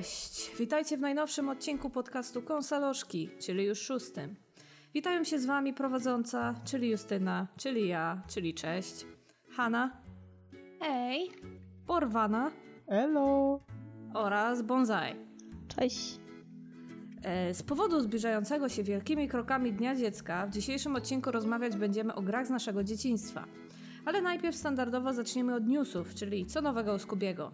[0.00, 0.50] Cześć!
[0.58, 4.36] Witajcie w najnowszym odcinku podcastu Konsaloszki, czyli już szóstym.
[4.94, 9.06] Witają się z wami prowadząca, czyli Justyna, czyli ja, czyli cześć,
[9.50, 10.02] Hanna,
[10.80, 11.30] Hej!
[11.86, 12.50] Porwana
[12.86, 13.60] Elo!
[14.14, 15.14] oraz Bonsai.
[15.76, 16.20] Cześć.
[17.22, 22.22] E, Z powodu zbliżającego się wielkimi krokami Dnia Dziecka w dzisiejszym odcinku rozmawiać będziemy o
[22.22, 23.44] grach z naszego dzieciństwa.
[24.04, 27.52] Ale najpierw standardowo zaczniemy od newsów, czyli co nowego u Skubiego.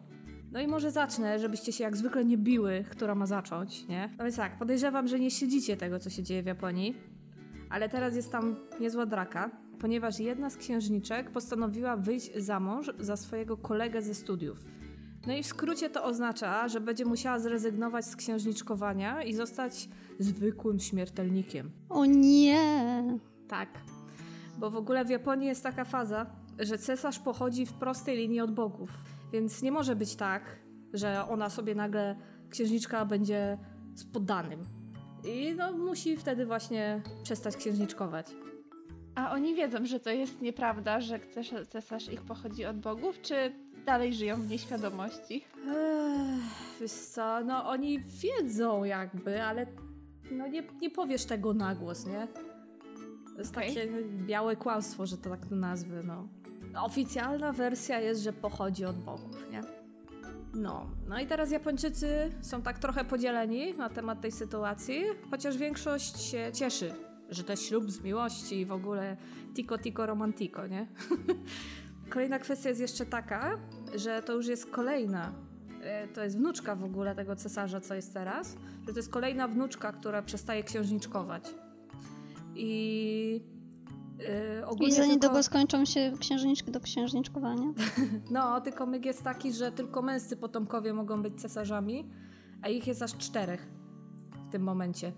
[0.52, 4.14] No i może zacznę, żebyście się jak zwykle nie biły, która ma zacząć, nie?
[4.18, 6.96] No więc tak, podejrzewam, że nie śledzicie tego, co się dzieje w Japonii,
[7.70, 13.16] ale teraz jest tam niezła draka, ponieważ jedna z księżniczek postanowiła wyjść za mąż za
[13.16, 14.58] swojego kolegę ze studiów.
[15.26, 19.88] No i w skrócie to oznacza, że będzie musiała zrezygnować z księżniczkowania i zostać
[20.18, 21.70] zwykłym śmiertelnikiem.
[21.88, 23.18] O nie!
[23.48, 23.68] Tak.
[24.58, 26.26] Bo w ogóle w Japonii jest taka faza,
[26.58, 28.90] że cesarz pochodzi w prostej linii od bogów.
[29.32, 30.42] Więc nie może być tak,
[30.92, 32.16] że ona sobie nagle,
[32.50, 33.58] księżniczka będzie
[33.94, 34.60] z poddanym.
[35.24, 38.26] I no musi wtedy właśnie przestać księżniczkować.
[39.14, 41.20] A oni wiedzą, że to jest nieprawda, że
[41.68, 43.52] cesarz, ich pochodzi od bogów, czy
[43.86, 45.44] dalej żyją w nieświadomości?
[45.68, 49.66] Ech, wiesz co, no oni wiedzą jakby, ale
[50.30, 52.28] no nie, nie powiesz tego na głos, nie?
[53.32, 53.74] To jest Okej.
[53.74, 53.88] takie
[54.26, 56.28] białe kłamstwo, że to tak to nazwy, no.
[56.82, 59.62] Oficjalna wersja jest, że pochodzi od bogów, nie?
[60.54, 66.20] No, no i teraz Japończycy są tak trochę podzieleni na temat tej sytuacji, chociaż większość
[66.20, 66.94] się cieszy,
[67.30, 69.16] że to jest ślub z miłości i w ogóle
[69.54, 70.86] tico tico romantico, nie?
[72.10, 73.58] Kolejna kwestia jest jeszcze taka,
[73.94, 75.32] że to już jest kolejna,
[75.82, 79.48] e, to jest wnuczka w ogóle tego cesarza, co jest teraz, że to jest kolejna
[79.48, 81.54] wnuczka, która przestaje księżniczkować.
[82.54, 83.25] I
[84.20, 87.72] e, ogólnie I za tylko- niedługo skończą się księżniczki do księżniczkowania.
[88.30, 92.10] No, tylko myk jest taki, że tylko męscy potomkowie mogą być cesarzami,
[92.62, 93.66] a ich jest aż czterech
[94.48, 95.12] w tym momencie.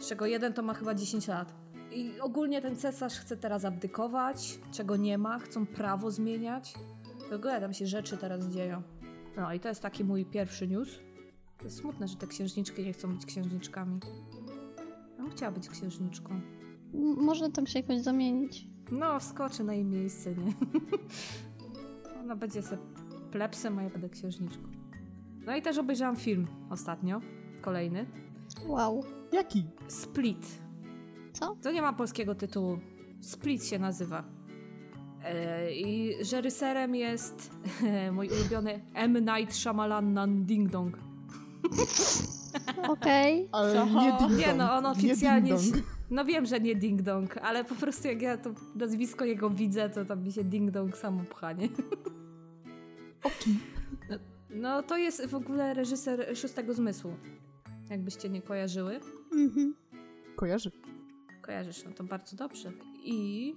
[0.00, 1.54] Z czego jeden to ma chyba 10 lat.
[1.92, 6.74] I ogólnie ten cesarz chce teraz abdykować, czego nie ma, chcą prawo zmieniać.
[7.30, 8.82] W ogóle tam się rzeczy teraz dzieją.
[9.36, 10.88] No i to jest taki mój pierwszy news.
[11.58, 14.00] To jest smutne, że te księżniczki nie chcą być księżniczkami.
[15.18, 16.40] Ja bym chciała być księżniczką.
[16.94, 18.66] M- Można tam się jakoś zamienić.
[18.92, 20.52] No, wskoczy na jej miejsce, nie?
[22.20, 22.78] Ona będzie se
[23.30, 24.62] plepsem, a ja będę księżniczką.
[25.46, 27.20] No i też obejrzałam film ostatnio,
[27.60, 28.06] kolejny.
[28.66, 29.04] Wow.
[29.32, 29.64] Jaki?
[29.88, 30.46] Split.
[31.32, 31.56] Co?
[31.62, 32.78] To nie ma polskiego tytułu.
[33.20, 34.24] Split się nazywa.
[35.24, 37.50] E, I reżyserem jest
[38.12, 39.12] mój ulubiony M.
[39.18, 40.98] Night Shyamalan Ding Dong.
[42.88, 43.48] Okej.
[43.52, 43.86] Ale Co?
[43.86, 45.52] nie ding Nie no, on dong, oficjalnie...
[45.52, 45.84] Nie dong.
[46.10, 49.90] No wiem, że nie Ding Dong, ale po prostu jak ja to nazwisko jego widzę,
[49.90, 51.68] to tam mi się Ding Dong samo pcha, nie?
[53.24, 53.58] Oki.
[54.50, 57.14] No to jest w ogóle reżyser Szóstego Zmysłu.
[57.90, 59.00] Jakbyście nie kojarzyły.
[59.32, 59.74] Mhm.
[60.36, 60.70] Kojarzy.
[61.42, 62.72] Kojarzysz, no to bardzo dobrze.
[63.04, 63.54] I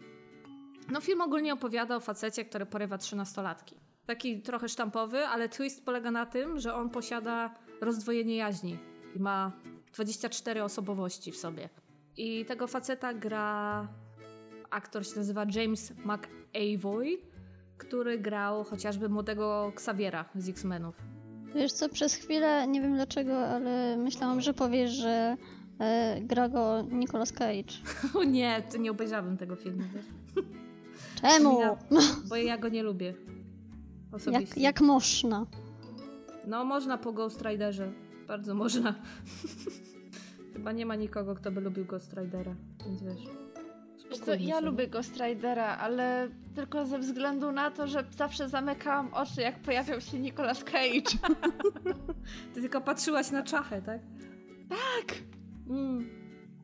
[0.91, 3.75] no film ogólnie opowiada o facecie, który porywa trzynastolatki.
[4.05, 8.77] Taki trochę sztampowy, ale twist polega na tym, że on posiada rozdwojenie jaźni
[9.15, 9.51] i ma
[9.93, 11.69] 24 osobowości w sobie.
[12.17, 13.87] I tego faceta gra
[14.69, 17.17] aktor się nazywa James McAvoy,
[17.77, 20.95] który grał chociażby młodego Xaviera z X-Menów.
[21.55, 25.37] Wiesz co, przez chwilę, nie wiem dlaczego, ale myślałam, że powiesz, że
[25.79, 27.73] e, gra go Nicolas Cage.
[28.19, 29.83] O nie, to nie obejrzałabym tego filmu?
[31.21, 31.61] Czemu?
[31.61, 31.77] Ja-
[32.29, 33.05] bo ja go nie lubię.
[33.05, 34.61] Jak, Osobiście.
[34.61, 35.45] jak można?
[36.47, 37.91] No, można po Ghost Riderze.
[38.27, 38.95] Bardzo można.
[40.53, 42.55] Chyba nie ma nikogo, kto by lubił Ghost Ridera,
[42.85, 43.21] więc wiesz.
[44.09, 49.13] Wiesz co, ja lubię Ghost Ridera, ale tylko ze względu na to, że zawsze zamykałam
[49.13, 51.17] oczy, jak pojawiał się Nicolas Cage.
[52.53, 54.01] Ty tylko patrzyłaś na czachę, tak?
[54.69, 55.17] Tak!
[55.69, 56.09] Mm.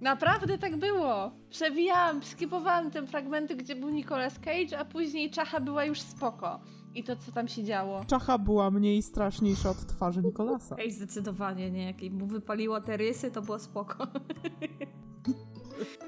[0.02, 1.32] Naprawdę tak było.
[1.50, 6.60] Przewijałam, skipowałam te fragmenty, gdzie był Nicolas Cage, a później Czacha była już spoko.
[6.96, 8.06] I to, co tam się działo.
[8.08, 10.76] Czacha była mniej straszniejsza od twarzy Nikolasa.
[10.80, 11.86] Ej, zdecydowanie, nie?
[11.86, 14.08] Jak mu wypaliło te rysy, to było spoko.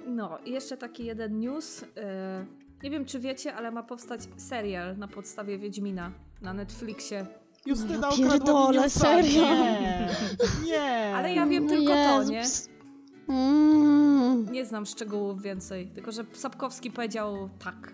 [0.08, 1.84] No, i jeszcze taki jeden news.
[1.98, 2.46] e,
[2.84, 6.12] Nie wiem, czy wiecie, ale ma powstać serial na podstawie Wiedźmina
[6.42, 7.26] na Netflixie.
[7.66, 9.42] Justyna Ja okradła pierdolę, mi serio?
[9.42, 10.10] Nie!
[10.66, 11.14] Nie!
[11.16, 12.38] Ale ja wiem tylko to, nie?
[12.38, 12.70] Jezus.
[13.30, 17.94] Mm, Nie znam szczegółów więcej, tylko że Sapkowski powiedział tak.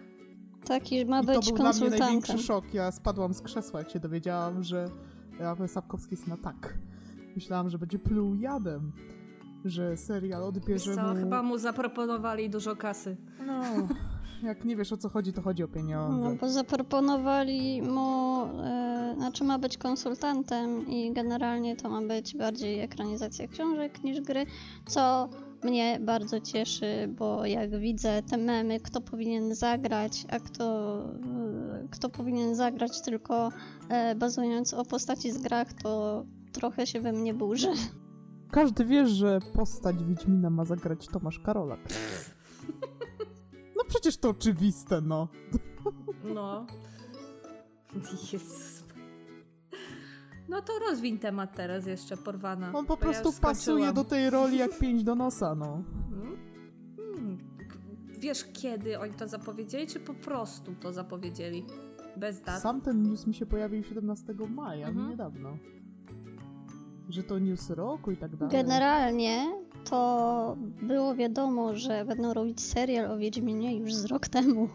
[0.67, 1.99] Taki ma I to być był dla mnie konsultantem.
[1.99, 2.73] największy szok.
[2.73, 4.89] Ja spadłam z krzesła, jak się dowiedziałam, że
[5.39, 6.73] Rafał Sapkowski jest na tak.
[7.35, 8.91] Myślałam, że będzie pluł jadem.
[9.65, 11.15] Że serial odbierze co, mu...
[11.15, 13.17] chyba mu zaproponowali dużo kasy.
[13.47, 13.61] No,
[14.43, 16.37] jak nie wiesz o co chodzi, to chodzi o No, pieniądze.
[16.41, 23.47] bo zaproponowali mu e, znaczy ma być konsultantem i generalnie to ma być bardziej ekranizacja
[23.47, 24.45] książek niż gry,
[24.87, 25.29] co
[25.63, 32.09] mnie bardzo cieszy, bo jak widzę te memy, kto powinien zagrać, a kto, e, kto
[32.09, 33.49] powinien zagrać tylko
[33.89, 37.71] e, bazując o postaci z grach, to trochę się we mnie burzy.
[38.51, 41.79] Każdy wie, że postać Wiedźmina ma zagrać Tomasz Karolak.
[43.77, 45.27] No przecież to oczywiste, no.
[46.23, 46.67] No.
[48.33, 48.76] Jezus.
[50.49, 52.71] No to rozwiń temat teraz jeszcze, porwana.
[52.73, 55.83] On po ja prostu już pasuje do tej roli jak pięć do nosa, no.
[56.09, 57.37] Hmm.
[58.19, 61.65] Wiesz kiedy oni to zapowiedzieli, czy po prostu to zapowiedzieli?
[62.17, 62.61] Bez dat.
[62.61, 65.09] Sam ten news mi się pojawił 17 maja, Mhm.
[65.09, 65.57] niedawno.
[67.09, 68.51] Że to news roku i tak dalej.
[68.51, 69.45] Generalnie
[69.89, 74.69] to było wiadomo, że będą robić serial o Wiedźminie już z rok temu.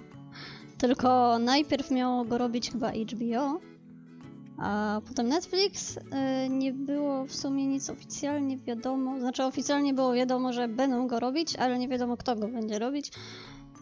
[0.78, 3.60] Tylko najpierw miało go robić chyba HBO,
[4.58, 5.96] a potem Netflix.
[5.96, 6.00] y,
[6.48, 9.20] Nie było w sumie nic oficjalnie wiadomo.
[9.20, 13.10] Znaczy oficjalnie było wiadomo, że będą go robić, ale nie wiadomo kto go będzie robić.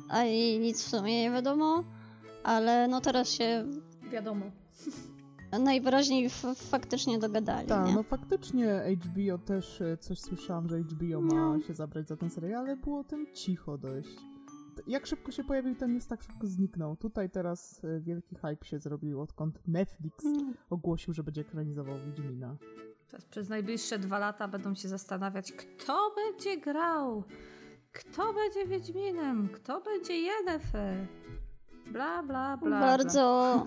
[0.08, 1.84] A i nic w sumie nie wiadomo.
[2.44, 3.64] Ale no teraz się
[4.12, 4.46] Wiadomo.
[5.64, 11.34] najwyraźniej f- faktycznie dogadali, Tak, no faktycznie HBO też e, coś słyszałam, że HBO ma
[11.34, 11.61] No.
[11.61, 14.08] się zabrać za ten serial, ale było o tym cicho dość.
[14.87, 16.96] Jak szybko się pojawił ten news, tak szybko zniknął.
[16.96, 20.55] Tutaj teraz e, wielki hype się zrobił, odkąd Netflix Mm.
[20.70, 22.56] ogłosił, że będzie ekranizował Wiedźmina.
[23.08, 27.25] Teraz przez najbliższe dwa lata będą się zastanawiać, kto będzie grał,
[27.93, 31.06] kto będzie Wiedźminem, kto będzie Yennefer.
[31.93, 32.81] Bla, bla, bla.
[32.81, 33.66] Bardzo,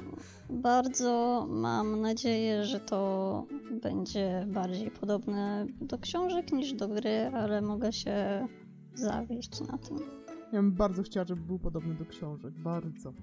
[0.50, 3.46] bardzo mam nadzieję, że to
[3.82, 8.48] będzie bardziej podobne do książek niż do gry, ale mogę się
[8.96, 10.23] zawieść na tym.
[10.54, 12.54] Ja bym bardzo chciała, żeby był podobny do książek.
[12.54, 13.14] Bardzo.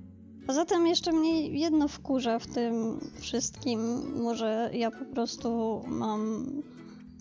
[0.46, 3.80] Poza tym jeszcze mnie jedno wkurza w tym wszystkim.
[4.22, 6.46] Może ja po prostu mam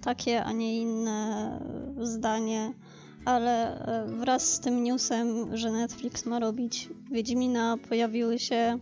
[0.01, 1.59] takie, a nie inne
[2.01, 2.73] zdanie,
[3.25, 8.79] ale e, wraz z tym newsem, że Netflix ma robić Wiedźmina, pojawiły się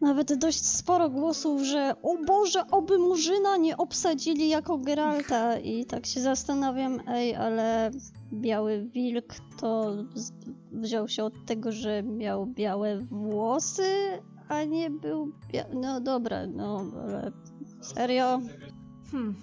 [0.00, 6.06] nawet dość sporo głosów, że o Boże, oby Murzyna nie obsadzili jako Geralta i tak
[6.06, 7.90] się zastanawiam, ej, ale
[8.32, 9.92] Biały Wilk to
[10.72, 13.88] wziął się od tego, że miał białe włosy,
[14.48, 17.32] a nie był bia- No dobra, no ale
[17.80, 18.40] serio?
[19.12, 19.34] Hmm.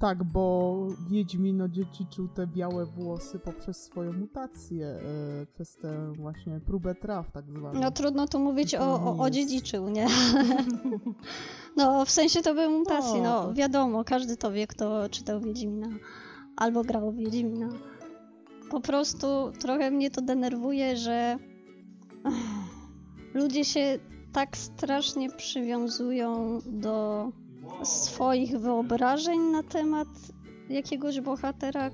[0.00, 0.76] Tak, bo
[1.10, 7.50] Wiedźmin odziedziczył te białe włosy poprzez swoją mutację, e, przez tę właśnie próbę traw tak
[7.50, 7.80] zwaną.
[7.80, 9.38] No trudno tu mówić o, o, o Jest.
[9.38, 10.06] dziedziczył, nie?
[11.76, 15.40] No w sensie to były mutacje, No, no to- wiadomo, każdy to wie, kto czytał
[15.40, 15.88] Wiedźmina
[16.56, 17.68] albo grał w Wiedźmina.
[18.70, 19.26] Po prostu
[19.60, 21.36] trochę mnie to denerwuje, że
[23.34, 23.98] ludzie się
[24.32, 27.28] tak strasznie przywiązują do
[27.82, 30.08] swoich wyobrażeń na temat
[30.68, 31.90] jakiegoś bohatera,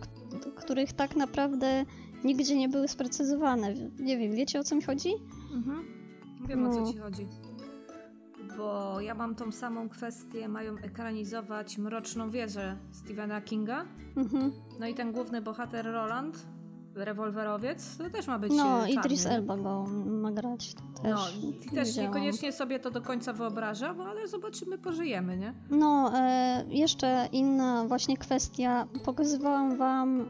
[0.57, 1.85] których tak naprawdę
[2.25, 3.75] nigdzie nie były sprecyzowane.
[4.01, 5.13] Nie wiem, wiecie o co mi chodzi?
[5.55, 5.85] Mhm.
[6.49, 6.87] Wiem o No.
[6.87, 7.27] co ci chodzi.
[8.57, 13.85] Bo ja mam tą samą kwestię, mają ekranizować Mroczną Wieżę Stephena Kinga.
[14.17, 14.53] Mhm.
[14.81, 16.47] No i ten główny bohater Roland,
[16.97, 19.27] rewolwerowiec, to też ma być No, e, Idris.
[19.27, 20.75] Elba go ma grać.
[20.75, 22.11] To też No, i też widziałam.
[22.11, 25.55] niekoniecznie sobie to do końca wyobrażam, ale zobaczymy, pożyjemy, nie?
[25.71, 28.87] No, e, jeszcze inna właśnie kwestia.
[29.05, 30.29] Pokazywałam wam,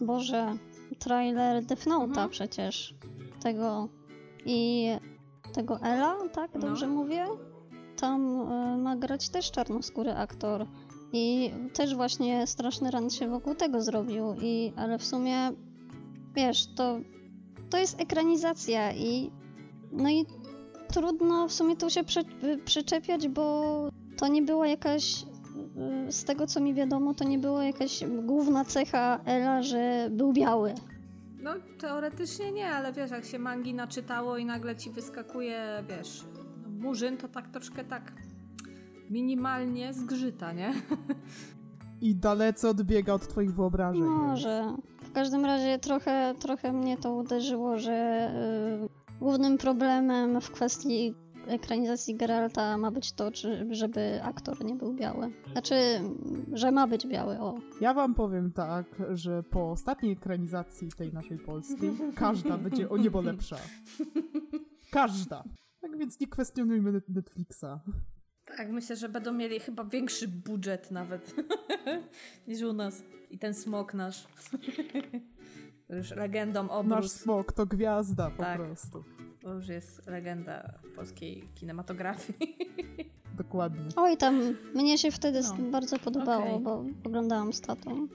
[0.00, 0.54] Boże,
[0.98, 2.30] trailer Death Note'a Mhm.
[2.30, 2.94] przecież.
[3.42, 3.88] Tego
[4.44, 4.88] i
[5.52, 6.50] tego Ela, tak?
[6.54, 6.60] No.
[6.60, 7.26] Dobrze mówię?
[8.00, 10.66] Tam e, ma grać też czarnoskóry aktor.
[11.12, 14.34] I też właśnie straszny rant się wokół tego zrobił.
[14.42, 15.52] I, ale w sumie,
[16.36, 17.00] wiesz, to,
[17.70, 19.30] to jest ekranizacja i
[19.92, 20.26] no i
[20.88, 25.22] trudno w sumie tu się przy, y, przyczepiać, bo to nie była jakaś,
[26.08, 30.32] y, z tego co mi wiadomo, to nie była jakaś główna cecha Ela, że był
[30.32, 30.74] biały.
[31.42, 36.24] No, teoretycznie nie, ale wiesz, jak się mangi naczytało i nagle ci wyskakuje, wiesz,
[36.68, 38.12] murzyn, to tak troszkę tak
[39.10, 40.72] minimalnie zgrzyta, nie?
[42.00, 44.02] I dalece odbiega od twoich wyobrażeń.
[44.02, 44.74] Może.
[44.88, 48.30] W każdym razie trochę, trochę mnie to uderzyło, że
[48.84, 51.14] y, głównym problemem w kwestii
[51.46, 55.30] ekranizacji Geralta ma być to, czy, żeby aktor nie był biały.
[55.52, 55.74] Znaczy,
[56.52, 57.54] że ma być biały, o.
[57.80, 63.20] Ja wam powiem tak, że po ostatniej ekranizacji tej naszej polskiej, każda będzie o niebo
[63.20, 63.56] lepsza.
[64.90, 65.44] Każda.
[65.80, 67.66] Tak więc nie kwestionujmy Net- Netflixa.
[68.56, 71.34] Tak, myślę, że będą mieli chyba większy budżet nawet
[72.48, 73.02] niż u nas.
[73.30, 74.26] I ten smok nasz.
[75.88, 77.18] Już legendą Nasz obrósł.
[77.18, 78.58] smok to gwiazda po Tak.
[78.58, 79.04] prostu.
[79.40, 82.38] To już jest legenda polskiej kinematografii.
[83.38, 83.84] dokładnie.
[83.96, 84.40] Oj, tam
[84.74, 85.70] mnie się wtedy No.
[85.70, 86.60] bardzo podobało, Okej.
[86.60, 88.08] bo oglądałam z tatą.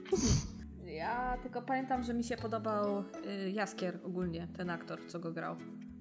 [0.86, 3.04] Ja tylko pamiętam, że mi się podobał
[3.46, 5.56] y, Jaskier ogólnie, ten aktor, co go grał.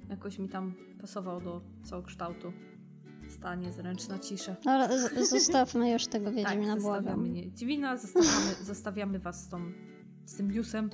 [0.09, 2.53] Jakoś mi tam pasował do całokształtu.
[3.41, 4.55] Stanie, zręczna cisza.
[4.65, 4.87] No,
[5.29, 7.33] zostawmy już tego Tak, Wiedźmina, zostawiamy błagam.
[7.33, 7.51] nie.
[7.51, 9.59] Dziwina, zostawiamy, zostawiamy was z, tą,
[10.25, 10.89] z tym newsem,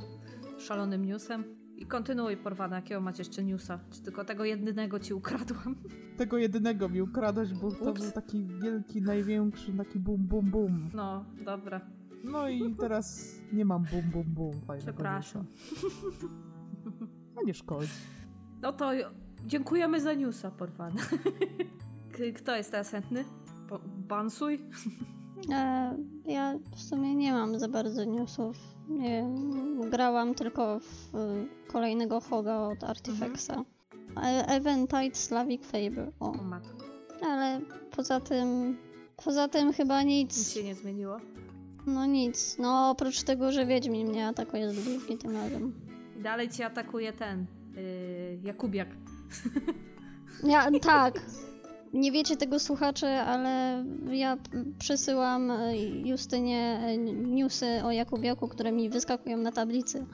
[0.57, 1.43] szalonym newsem.
[1.77, 3.79] I kontynuuj, porwana, jakiego macie jeszcze newsa?
[3.91, 5.75] Czy tylko tego jedynego ci ukradłam?
[6.17, 8.01] Tego jedynego mi ukradłeś, bo to Ups.
[8.01, 10.89] był taki wielki, największy, taki bum, bum, bum.
[10.93, 11.81] No, dobra,
[12.23, 15.45] No i teraz nie mam bum, bum, bum fajnego przepraszam.
[15.45, 16.27] newsa.
[17.35, 17.91] No nie szkodzi.
[18.61, 18.91] No to
[19.45, 21.01] dziękujemy za newsa, porwana.
[22.35, 23.25] Kto jest teraz chętny?
[24.07, 24.59] Bansuj?
[25.51, 25.95] E,
[26.25, 28.57] ja w sumie nie mam za bardzo newsów.
[28.89, 31.11] Nie wiem, grałam tylko w
[31.67, 33.51] kolejnego Hoga od Artifexa.
[34.23, 36.11] E- Eventide Slavic Fable.
[36.19, 36.77] O, O matko,
[37.21, 37.61] ale
[37.95, 38.77] poza tym.
[39.23, 40.49] Poza tym chyba nic nic.
[40.49, 41.17] się nie zmieniło.
[41.87, 42.57] No nic.
[42.59, 45.73] No oprócz tego, że Wiedźmin mnie atakuje z bluzki tym razem.
[46.19, 47.45] I dalej cię atakuje ten,
[47.75, 48.87] yy, Jakubiak.
[50.43, 51.21] Ja, tak.
[51.93, 54.37] Nie wiecie tego słuchacze, ale ja
[54.79, 60.05] przesyłam e, Justynie e, newsy o Jakubiaku, które mi wyskakują na tablicy.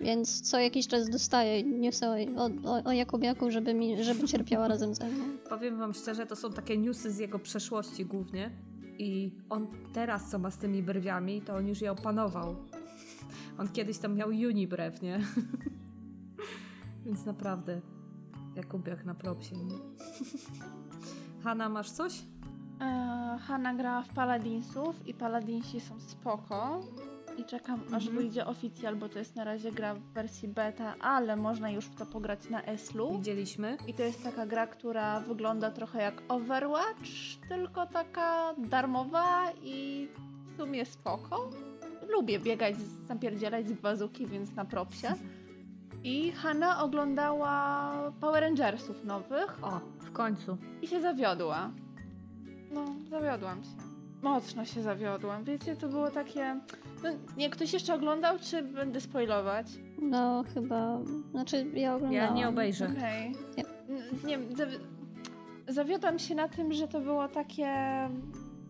[0.00, 2.14] Więc co jakiś czas dostaję newsy o,
[2.64, 5.24] o, o Jakubiaku, żeby, mi, żeby cierpiała razem ze mną.
[5.48, 8.50] Powiem wam szczerze, to są takie newsy z jego przeszłości głównie.
[8.98, 12.56] I on teraz, co ma z tymi brwiami, to on już je opanował.
[13.58, 15.20] On kiedyś tam miał unibrew, nie?
[17.06, 17.80] Więc naprawdę,
[18.56, 19.74] Jakubiak na propsie, nie?
[21.44, 22.12] Hanna, masz coś?
[22.80, 26.80] E, Hanna grała w Paladinsów i Paladinsi są spoko.
[27.38, 28.16] I czekam aż Mhm.
[28.16, 31.94] wyjdzie oficjal, bo to jest na razie gra w wersji beta, ale można już w
[31.94, 33.12] to pograć na Eslu.
[33.18, 33.76] Widzieliśmy.
[33.86, 37.08] I to jest taka gra, która wygląda trochę jak Overwatch,
[37.48, 40.08] tylko taka darmowa i
[40.54, 41.50] w sumie spoko.
[42.08, 42.76] Lubię biegać,
[43.08, 45.08] zapierdzielać z bazuki, więc na propsie.
[46.02, 50.56] I Hanna oglądała Power Rangersów nowych O, w końcu.
[50.82, 51.70] i się zawiodła.
[52.72, 53.68] No, zawiodłam się.
[54.22, 55.44] Mocno się zawiodłam.
[55.44, 56.60] Wiecie, to było takie...
[57.02, 59.66] No, nie, ktoś jeszcze oglądał, czy będę spoilować?
[60.02, 60.98] No chyba.
[61.30, 62.26] Znaczy ja oglądałam.
[62.28, 62.88] Ja nie obejrzę.
[62.98, 63.32] Okej.
[63.56, 63.64] Nie.
[63.88, 64.78] N- Nie zawi-
[65.68, 67.68] zawiodłam się na tym, że to było takie...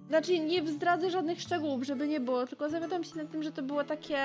[0.09, 3.63] Znaczy, nie zdradzę żadnych szczegółów, żeby nie było, tylko zawiodłam się na tym, że to
[3.63, 4.19] było takie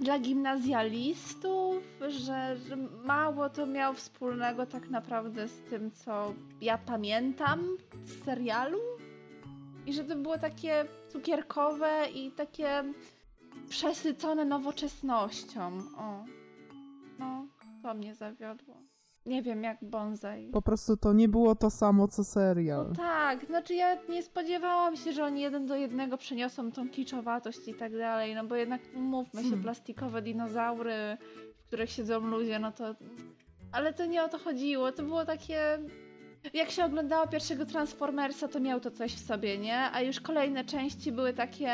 [0.00, 2.56] dla gimnazjalistów, że,
[3.04, 8.78] mało to miało wspólnego tak naprawdę z tym, co ja pamiętam z serialu.
[9.86, 12.84] I że to było takie cukierkowe i takie
[13.68, 15.78] przesycone nowoczesnością.
[15.98, 16.24] O.
[17.18, 17.46] No,
[17.82, 18.76] to mnie zawiodło.
[19.28, 20.50] Nie wiem, jak bonsai.
[20.52, 22.92] Po prostu to nie było to samo, co No serial.
[22.96, 27.74] tak, znaczy ja nie spodziewałam się, że oni jeden do jednego przeniosą tą kiczowatość i
[27.74, 29.62] tak dalej, no bo jednak mówmy się, Hmm.
[29.62, 31.16] plastikowe dinozaury,
[31.58, 32.94] w których siedzą ludzie, no to...
[33.72, 35.78] Ale to nie o to chodziło, to było takie...
[36.54, 39.78] Jak się oglądało pierwszego Transformersa, to miał to coś w sobie, nie?
[39.78, 41.70] A już kolejne części były takie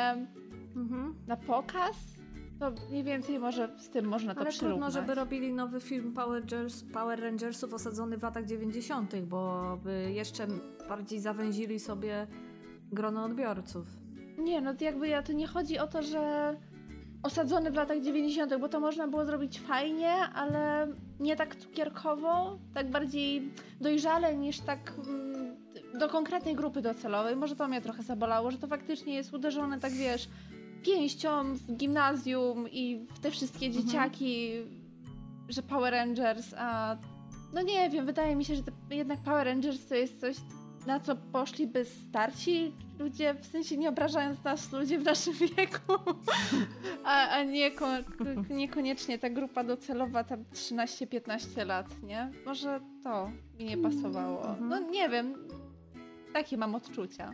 [0.76, 1.14] Mhm.
[1.26, 1.96] na pokaz,
[2.70, 4.92] to mniej więcej może z tym można to Ale przyrównać.
[4.92, 10.12] trudno, żeby robili nowy film Power, Rangers, Power Rangersów osadzony w latach 90., bo by
[10.12, 10.46] jeszcze
[10.88, 12.26] bardziej zawęzili sobie
[12.92, 13.86] grono odbiorców.
[14.38, 16.54] Nie, no to jakby ja to nie chodzi o to, że
[17.22, 20.88] osadzony w latach 90., bo to można było zrobić fajnie, ale
[21.20, 25.56] nie tak cukierkowo, tak bardziej dojrzale niż tak mm,
[25.98, 27.36] do konkretnej grupy docelowej.
[27.36, 30.28] Może to mnie trochę zabolało, że to faktycznie jest uderzone tak wiesz
[30.84, 33.84] pięścią w gimnazjum i w te wszystkie Mhm.
[33.86, 34.50] dzieciaki,
[35.48, 36.96] że Power Rangers, a
[37.54, 40.36] no nie wiem, wydaje mi się, że jednak Power Rangers to jest coś,
[40.86, 45.92] na co poszliby starsi ludzie, w sensie nie obrażając nas, ludzie w naszym wieku,
[47.04, 47.86] a, a nieko,
[48.50, 52.30] niekoniecznie ta grupa docelowa tam 13-15 lat, nie?
[52.46, 54.48] Może to mi nie pasowało.
[54.48, 54.68] Mhm.
[54.68, 55.34] No nie wiem,
[56.32, 57.30] takie mam odczucia.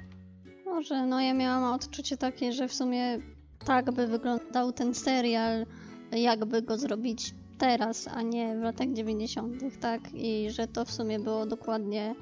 [0.65, 3.19] Może, no ja miałam odczucie takie, że w sumie
[3.65, 5.67] tak by wyglądał ten serial,
[6.13, 10.01] jakby go zrobić teraz, a nie w latach 90., tak?
[10.15, 12.15] I że to w sumie było dokładnie,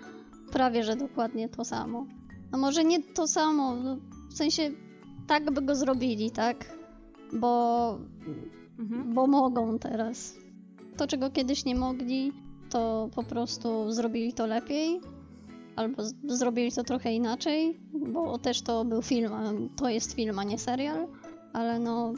[0.52, 2.07] prawie że dokładnie to samo.
[2.52, 3.97] No może nie to samo, no,
[4.30, 4.71] w sensie
[5.26, 6.78] tak by go zrobili, tak?
[7.33, 7.99] Bo,
[8.78, 9.14] Mhm.
[9.14, 10.35] bo mogą teraz.
[10.97, 12.33] To, czego kiedyś nie mogli,
[12.71, 15.00] to po prostu zrobili to lepiej.
[15.76, 17.80] Albo zrobili to trochę inaczej,
[18.12, 19.33] bo też to był film,
[19.76, 21.07] to jest film, a nie serial.
[21.52, 22.12] Ale no,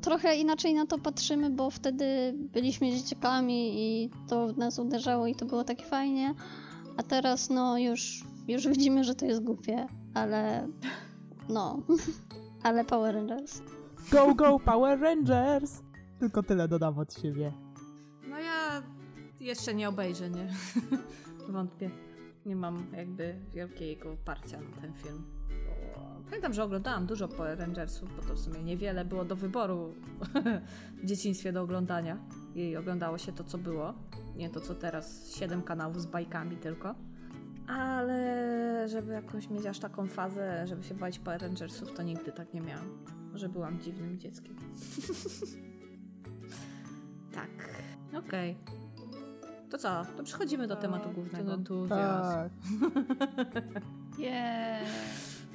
[0.00, 5.34] trochę inaczej na to patrzymy, bo wtedy byliśmy dzieciakami i to w nas uderzało i
[5.34, 6.34] to było takie fajnie.
[6.96, 10.68] A teraz no już już widzimy, że to jest głupie, ale
[11.48, 11.82] no,
[12.66, 13.62] ale Power Rangers.
[14.10, 15.82] Go, go, Power Rangers!
[16.20, 17.52] Tylko tyle dodam od siebie.
[18.28, 18.82] No ja
[19.40, 20.48] jeszcze nie obejrzę, nie?
[21.52, 21.90] Wątpię.
[22.46, 25.35] Nie mam jakby wielkiego oparcia na ten film.
[26.26, 29.94] Pamiętam, że oglądałam dużo Power Rangersów, bo to w sumie niewiele było do wyboru
[31.02, 32.18] w dzieciństwie do oglądania.
[32.54, 33.94] I oglądało się to, co było.
[34.36, 35.34] Nie to, co teraz.
[35.36, 36.94] Siedem kanałów z bajkami tylko.
[37.68, 42.54] Ale żeby jakoś mieć aż taką fazę, żeby się bać Power Rangersów, to nigdy tak
[42.54, 42.86] nie miałam.
[43.32, 44.56] Może byłam dziwnym dzieckiem.
[47.34, 47.50] tak.
[48.18, 48.56] Okej.
[49.70, 50.06] To co?
[50.16, 51.50] To przechodzimy do Tak, tematu głównego.
[51.50, 52.22] ten Entuzjazm.
[52.24, 52.50] Tak.
[54.18, 54.86] Yeah.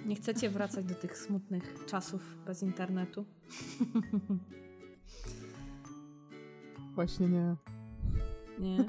[0.05, 3.25] Nie chcecie wracać do tych smutnych czasów bez internetu?
[6.95, 7.55] Właśnie nie.
[8.59, 8.77] Nie.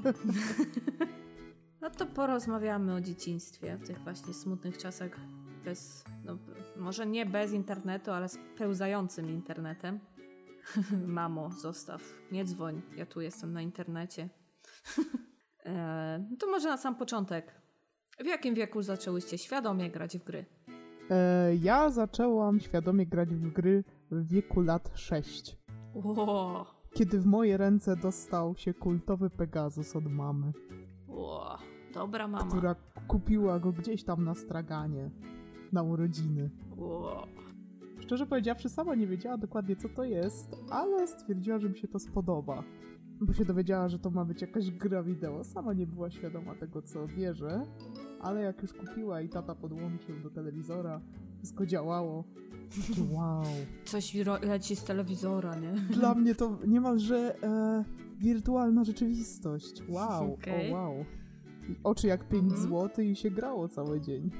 [1.83, 5.11] No to porozmawiamy o dzieciństwie, w tych właśnie smutnych czasach
[5.65, 6.37] bez, no
[6.77, 9.99] może nie bez internetu, ale z pełzającym internetem.
[11.07, 12.01] Mamo, zostaw,
[12.31, 14.29] nie dzwoń, ja tu jestem na internecie.
[15.65, 17.51] e, to może na sam początek.
[18.19, 20.45] W jakim wieku zaczęłyście świadomie grać w gry?
[21.13, 25.57] E, ja zaczęłam świadomie grać w gry w wieku lat 6.
[25.93, 30.51] Ło, Kiedy w moje ręce dostał się kultowy Pegasus od mamy,
[31.07, 31.57] ło,
[31.93, 32.45] dobra mama.
[32.49, 32.75] która
[33.07, 35.09] kupiła go gdzieś tam na straganie
[35.71, 36.49] na urodziny.
[36.77, 37.27] Ło.
[37.99, 41.99] Szczerze powiedziawszy, sama nie wiedziała dokładnie co to jest, ale stwierdziła, że mi się to
[41.99, 42.63] spodoba.
[43.25, 45.43] Bo się dowiedziała, że to ma być jakaś gra wideo.
[45.43, 47.65] Sama nie była świadoma tego, co bierze,
[48.21, 51.01] ale jak już kupiła i tata podłączył do telewizora,
[51.37, 52.23] wszystko działało.
[53.11, 53.43] Wow.
[53.85, 55.71] Coś leci z telewizora, nie?
[55.71, 57.83] Dla mnie to niemalże e,
[58.19, 59.83] wirtualna rzeczywistość.
[59.89, 60.71] Wow, Okej.
[60.71, 61.05] o wow.
[61.69, 62.61] I oczy jak 5 Mhm.
[62.61, 64.31] zł i się grało cały dzień.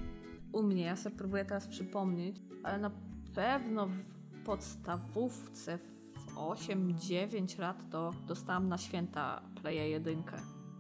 [0.52, 2.91] U mnie, ja sobie próbuję teraz przypomnieć, ale na
[3.36, 5.93] pewno w podstawówce w
[6.36, 10.24] 8-9 lat to dostałam na święta Playa 1.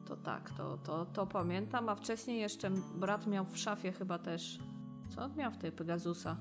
[0.07, 4.59] To tak, to, to, to pamiętam, a wcześniej jeszcze brat miał w szafie chyba też.
[5.15, 6.37] Co on miał w tej Pegasusa?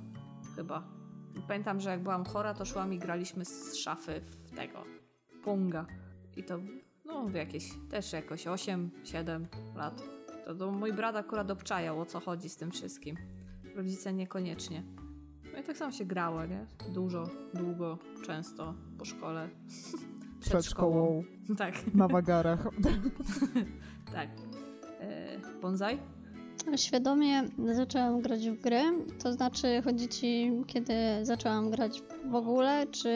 [0.56, 0.82] Chyba.
[1.48, 4.84] Pamiętam, że jak byłam chora, to szłam i graliśmy z szafy w tego
[5.44, 5.86] Punga.
[6.36, 6.58] I to,
[7.04, 9.46] no, jakieś, też jakoś 8-7
[9.76, 10.02] lat.
[10.44, 13.16] To, to mój brat akurat obczajał, o co chodzi z tym wszystkim.
[13.76, 14.82] Rodzice niekoniecznie.
[15.52, 16.66] No i tak samo się grało, nie?
[16.94, 19.48] Dużo, długo, często, po szkole.
[20.40, 21.24] Przed szkołą,
[21.58, 22.68] Tak, na wagarach.
[24.14, 24.28] tak.
[25.00, 25.98] E, bonsai?
[26.76, 28.82] Świadomie zaczęłam grać w gry,
[29.22, 33.10] to znaczy chodzi ci, kiedy zaczęłam grać w ogóle, czy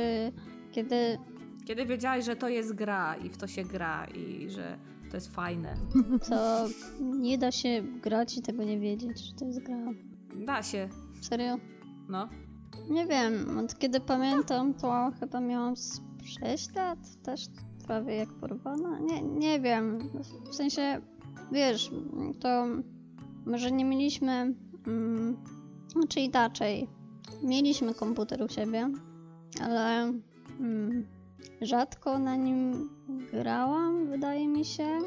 [0.72, 1.18] kiedy
[1.64, 4.78] Kiedy wiedziałeś, że to jest gra i w to się gra i że
[5.10, 5.74] to jest fajne.
[6.28, 6.66] to
[7.00, 9.78] nie da się grać i tego nie wiedzieć, że to jest gra.
[10.46, 10.88] Da się,
[11.20, 11.56] Serio?
[12.08, 12.28] No.
[12.90, 17.46] Nie wiem, od kiedy pamiętam, to chyba miałam z 6 lat, też
[17.86, 18.98] prawie jak porwana.
[18.98, 19.98] Nie, nie wiem,
[20.50, 21.00] w sensie,
[21.52, 21.90] wiesz,
[22.40, 22.66] to
[23.46, 24.54] może nie mieliśmy,
[24.86, 25.36] mm,
[25.88, 26.88] znaczy inaczej,
[27.42, 28.90] mieliśmy komputer u siebie,
[29.60, 30.12] ale
[30.60, 31.06] mm,
[31.60, 32.88] rzadko na nim
[33.32, 34.98] grałam, wydaje mi się.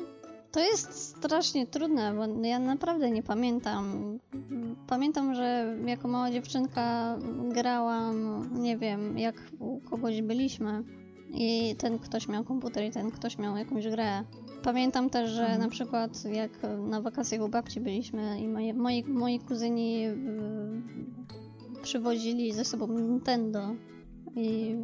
[0.52, 4.18] To jest strasznie trudne, bo ja naprawdę nie pamiętam.
[4.88, 7.18] Pamiętam, że jako mała dziewczynka
[7.54, 10.84] grałam, nie wiem, jak u kogoś byliśmy
[11.34, 14.24] i ten ktoś miał komputer i ten ktoś miał jakąś grę.
[14.64, 15.62] Pamiętam też, że Mhm.
[15.62, 16.52] na przykład jak
[16.88, 20.16] na wakacjach u babci byliśmy i moi, moi, moi kuzyni y,
[21.82, 23.76] przywozili ze sobą Nintendo
[24.36, 24.76] i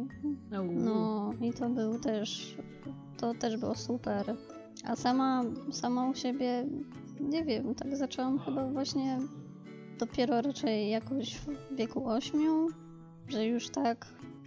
[0.70, 2.56] no i to był też,
[3.16, 4.36] to też było super.
[4.84, 6.66] A sama, sama u siebie,
[7.20, 9.18] nie wiem, tak zaczęłam chyba właśnie
[9.98, 12.68] dopiero raczej jakoś w wieku ośmiu,
[13.28, 14.06] że już tak,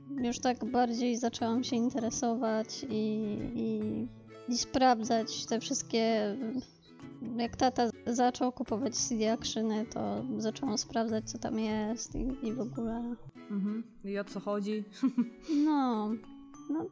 [0.10, 4.08] już tak bardziej zaczęłam się interesować i, i,
[4.48, 6.36] i sprawdzać te wszystkie,
[7.38, 12.60] jak tata zaczął kupować CD Actiony, to zaczęłam sprawdzać co tam jest i, i w
[12.60, 13.16] ogóle.
[13.52, 13.84] Mhm.
[14.06, 14.84] I o co chodzi?
[15.66, 16.12] No,
[16.70, 16.86] no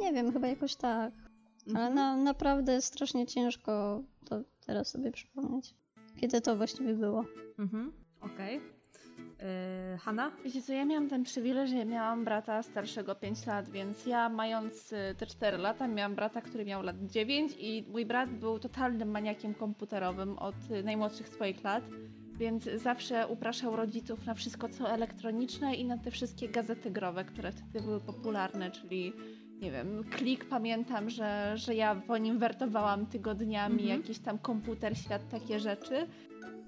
[0.00, 1.21] nie wiem, chyba jakoś tak.
[1.66, 1.94] Ale Mhm.
[1.94, 5.74] na, naprawdę strasznie ciężko to teraz sobie przypomnieć.
[6.20, 7.24] Kiedy to właściwie było?
[7.58, 7.92] Mhm.
[8.20, 8.60] Okej.
[9.40, 10.32] E, Hanna?
[10.44, 14.92] Wiecie co, ja miałam ten przywilej, że miałam brata starszego 5 lat, więc ja mając
[14.92, 19.10] y, te 4 lata miałam brata, który miał lat 9 i mój brat był totalnym
[19.10, 21.84] maniakiem komputerowym od y, najmłodszych swoich lat,
[22.38, 27.52] więc zawsze upraszał rodziców na wszystko co elektroniczne i na te wszystkie gazety growe, które
[27.52, 29.12] wtedy były popularne, czyli
[29.62, 34.00] nie wiem, klik pamiętam, że, że ja po nim wertowałam tygodniami, Mhm.
[34.00, 36.06] jakiś tam komputer, świat, takie rzeczy.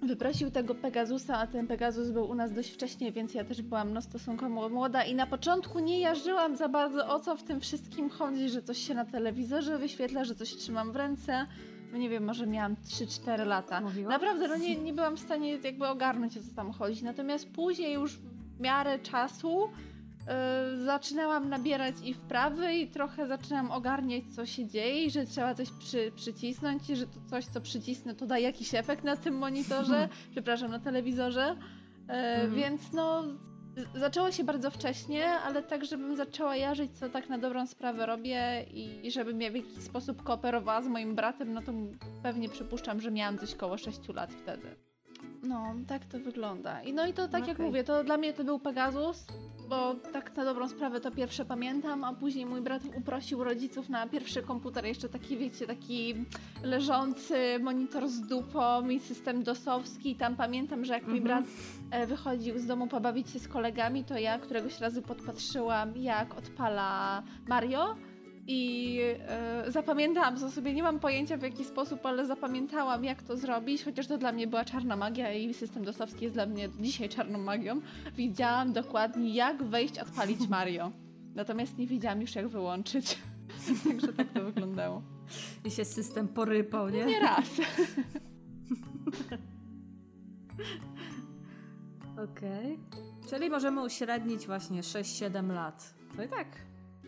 [0.03, 3.93] wyprosił tego Pegasusa, a ten Pegasus był u nas dość wcześnie, więc ja też byłam
[3.93, 8.11] no stosunkowo młoda i na początku nie jarzyłam za bardzo o co w tym wszystkim
[8.11, 11.47] chodzi, że coś się na telewizorze wyświetla, że coś trzymam w ręce.
[11.93, 13.81] No nie wiem, może miałam 3-4 lata.
[13.81, 14.11] Mówiła?
[14.11, 17.05] Naprawdę, no nie, nie byłam w stanie jakby ogarnąć o co tam chodzi.
[17.05, 19.69] Natomiast później już w miarę czasu
[20.27, 25.55] yy, zaczynałam nabierać i wprawy i trochę zaczynałam ogarniać co się dzieje i że trzeba
[25.55, 29.35] coś przy, przycisnąć i że to coś co przycisnę to da jakiś efekt na tym
[29.35, 31.57] monitorze, przepraszam, na telewizorze.
[32.09, 32.55] Yy, Mhm.
[32.55, 33.25] Więc no
[33.95, 38.65] zaczęło się bardzo wcześnie, ale tak żebym zaczęła jarzyć co tak na dobrą sprawę robię
[39.03, 41.73] i żebym ja w jakiś sposób kooperowała z moim bratem, no to
[42.23, 44.77] pewnie przypuszczam, że miałam coś koło 6 lat wtedy.
[45.49, 46.83] No, tak to wygląda.
[46.83, 47.67] I no i to tak jak Okej.
[47.67, 49.27] mówię, to dla mnie to był Pegasus,
[49.69, 54.07] bo tak na dobrą sprawę to pierwsze pamiętam, a później mój brat uprosił rodziców na
[54.07, 56.15] pierwszy komputer, jeszcze taki, wiecie, taki
[56.63, 60.11] leżący monitor z dupą i system dosowski.
[60.11, 61.45] I tam pamiętam, że jak mój Mhm.
[61.45, 61.55] brat
[61.91, 67.23] e, wychodził z domu pobawić się z kolegami, to ja któregoś razu podpatrzyłam, jak odpala
[67.49, 67.97] Mario.
[68.47, 73.37] I e, zapamiętałam to sobie, nie mam pojęcia w jaki sposób, ale zapamiętałam jak to
[73.37, 77.09] zrobić, chociaż to dla mnie była czarna magia i system dosowski jest dla mnie dzisiaj
[77.09, 77.81] czarną magią.
[78.17, 80.91] Widziałam dokładnie jak wejść, odpalić Mario.
[81.35, 83.19] Natomiast nie wiedziałam już jak wyłączyć.
[83.89, 85.03] Także tak to wyglądało.
[85.65, 87.05] I się system porypał, nie?
[87.05, 87.49] Nie raz.
[92.31, 92.79] Okej.
[93.31, 95.95] Czyli możemy uśrednić właśnie 6-7 lat.
[96.17, 96.49] No i tak.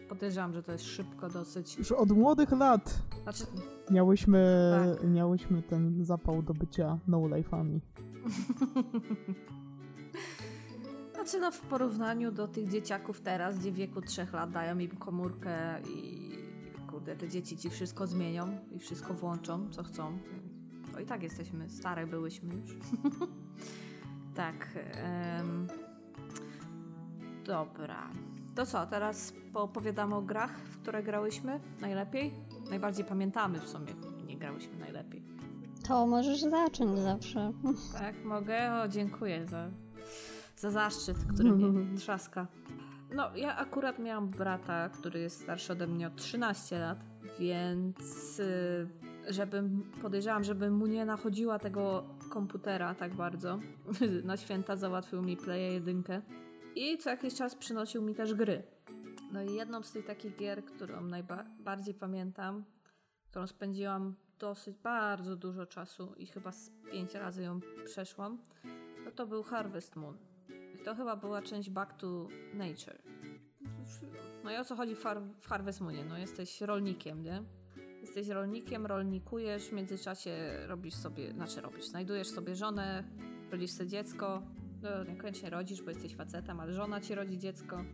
[0.08, 1.78] Podejrzewam, że to jest szybko dosyć.
[1.78, 3.44] Już od młodych lat Znaczy,
[3.90, 5.10] miałyśmy, Tak.
[5.10, 7.80] miałyśmy ten zapał do bycia no-life'ami.
[11.14, 14.90] znaczy no w porównaniu do tych dzieciaków teraz, gdzie w wieku 3 lat dają im
[14.90, 16.30] komórkę i
[16.90, 20.18] kurde, te dzieci ci wszystko zmienią i wszystko włączą, co chcą.
[20.92, 22.76] To i tak jesteśmy, stare byłyśmy już.
[24.34, 24.68] tak.
[24.94, 25.66] em,
[27.46, 28.10] dobra.
[28.56, 32.34] To co, teraz poopowiadamy o grach, w które grałyśmy najlepiej?
[32.70, 33.94] Najbardziej pamiętamy w sumie.
[34.26, 35.22] Nie grałyśmy najlepiej.
[35.88, 37.52] To możesz zacząć zawsze.
[37.92, 38.82] Tak, mogę?
[38.82, 39.68] O, dziękuję za,
[40.56, 42.46] za zaszczyt, który mnie trzaska.
[43.14, 46.98] No, ja akurat miałam brata, który jest starszy ode mnie o 13 lat,
[47.38, 48.88] więc y,
[49.28, 53.58] żebym, podejrzewam, żebym mu nie nachodziła tego komputera tak bardzo.
[54.24, 56.22] Na święta załatwił mi Playa jedynkę
[56.76, 58.62] i co jakiś czas przynosił mi też gry.
[59.32, 62.64] No i jedną z tych takich gier, którą najbardziej pamiętam,
[63.30, 68.38] którą spędziłam dosyć bardzo dużo czasu i chyba z pięć razy ją przeszłam,
[69.04, 70.16] no to był Harvest Moon.
[70.74, 73.02] I to chyba była część Back to Nature.
[74.44, 76.04] No i o co chodzi w, Har- w Harvest Moonie?
[76.04, 77.42] No jesteś rolnikiem, nie?
[78.00, 80.36] Jesteś rolnikiem, rolnikujesz, w międzyczasie
[80.66, 83.04] robisz sobie, znaczy robisz, znajdujesz sobie żonę,
[83.50, 84.42] rodzisz sobie dziecko,
[84.82, 87.84] no niekoniecznie rodzisz, bo jesteś facetem, ale żona ci rodzi dziecko.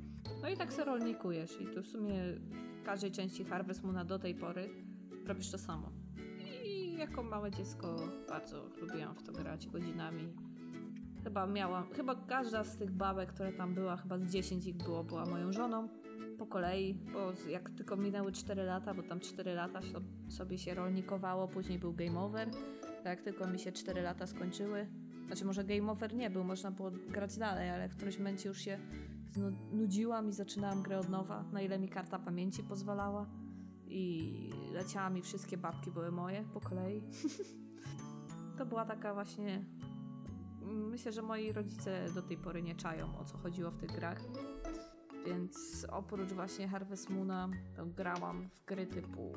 [0.43, 2.15] No i tak sobie rolnikujesz i tu w sumie
[2.81, 4.69] w każdej części Harvest Moona do tej pory
[5.27, 5.93] robisz to samo.
[6.65, 7.97] I jako małe dziecko
[8.29, 10.29] bardzo lubiłam w to grać godzinami.
[11.25, 15.05] Chyba miałam, chyba każda z tych babek, które tam była, chyba z 10 ich było,
[15.05, 15.89] była moją żoną
[16.39, 19.81] po kolei, bo jak tylko minęły 4 lata, bo tam 4 lata
[20.29, 22.51] sobie się rolnikowało, później był game over,
[23.03, 24.87] to jak tylko mi się 4 lata skończyły,
[25.33, 28.59] znaczy może game over nie był, można było grać dalej, ale w którymś momencie już
[28.59, 28.79] się
[29.73, 33.27] nudziłam i zaczynałam grę od nowa, na ile mi karta pamięci pozwalała
[33.87, 34.33] i
[34.73, 37.03] leciała mi wszystkie babki były moje po kolei.
[38.59, 39.65] to była taka właśnie.
[40.63, 44.21] Myślę, że moi rodzice do tej pory nie czają o co chodziło w tych grach.
[45.27, 47.49] Więc oprócz właśnie Harvest Moona
[47.97, 49.33] grałam w gry typu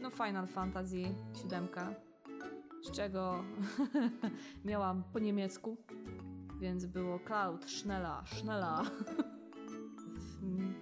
[0.00, 1.02] no Final Fantasy
[1.42, 1.68] 7,
[2.82, 3.44] z czego
[4.64, 5.76] miałam po niemiecku,
[6.60, 8.82] więc było Cloud, Schnella, Schnella.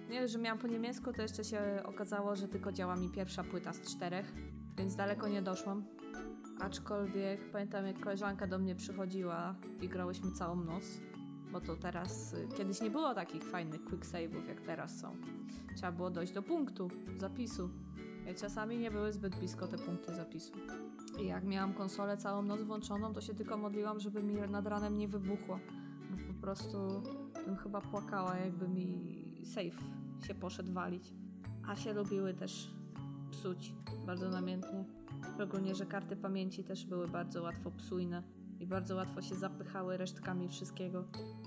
[0.09, 3.73] Nie, że miałam po niemiecku, to jeszcze się okazało, że tylko działa mi pierwsza płyta
[3.73, 4.33] z czterech,
[4.77, 5.85] więc daleko nie doszłam.
[6.59, 10.83] Aczkolwiek pamiętam, jak koleżanka do mnie przychodziła i grałyśmy całą noc,
[11.51, 15.15] bo to teraz, y, kiedyś nie było takich fajnych quick save'ów jak teraz są.
[15.75, 17.69] Trzeba było dojść do punktu zapisu.
[18.31, 20.51] I czasami nie były zbyt blisko te punkty zapisu.
[21.21, 24.97] I jak miałam konsolę całą noc włączoną, to się tylko modliłam, żeby mi nad ranem
[24.97, 25.59] nie wybuchła.
[26.11, 26.77] Bo po prostu
[27.45, 29.83] bym chyba płakała, jakby mi save
[30.27, 31.13] się poszedł walić.
[31.67, 32.71] A się lubiły też
[33.31, 33.73] psuć
[34.05, 34.85] bardzo namiętnie.
[35.35, 38.23] Szczególnie, że karty pamięci też były bardzo łatwo psujne
[38.59, 41.03] i bardzo łatwo się zapychały resztkami wszystkiego,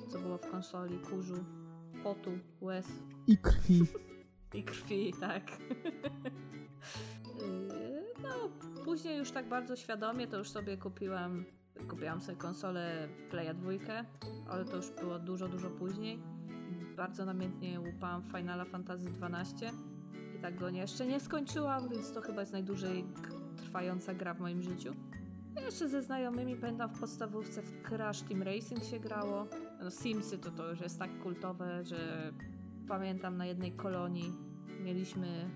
[0.09, 1.45] co było w konsoli, kurzu,
[2.03, 2.31] potu,
[2.61, 2.89] łez
[3.27, 3.83] I krwi.
[4.55, 5.43] i krwi, tak.
[8.93, 11.45] Później już tak bardzo świadomie to już sobie kupiłam
[11.89, 13.71] Kupiłam sobie konsolę Playa 2,
[14.51, 16.19] ale to już było dużo, dużo później.
[16.97, 19.69] Bardzo namiętnie łupałam Finala Fantasy XII
[20.37, 23.05] i tak go nie, jeszcze nie skończyłam, więc to chyba jest najdłużej
[23.57, 24.95] trwająca gra w moim życiu.
[25.65, 29.47] Jeszcze ze znajomymi pamiętam w podstawówce w Crash Team Racing się grało.
[29.83, 32.33] No Simsy to to już jest tak kultowe, że
[32.89, 34.33] pamiętam na jednej kolonii
[34.85, 35.51] mieliśmy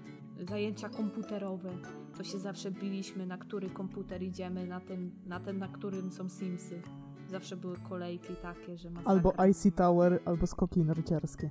[0.49, 1.71] zajęcia komputerowe.
[2.17, 6.29] To się zawsze biliśmy, na który komputer idziemy, na ten, na, ten, na którym są
[6.29, 6.83] Simsy.
[7.31, 9.13] Zawsze były kolejki takie, że masakra.
[9.13, 11.51] Albo IC Tower, albo skoki narciarskie.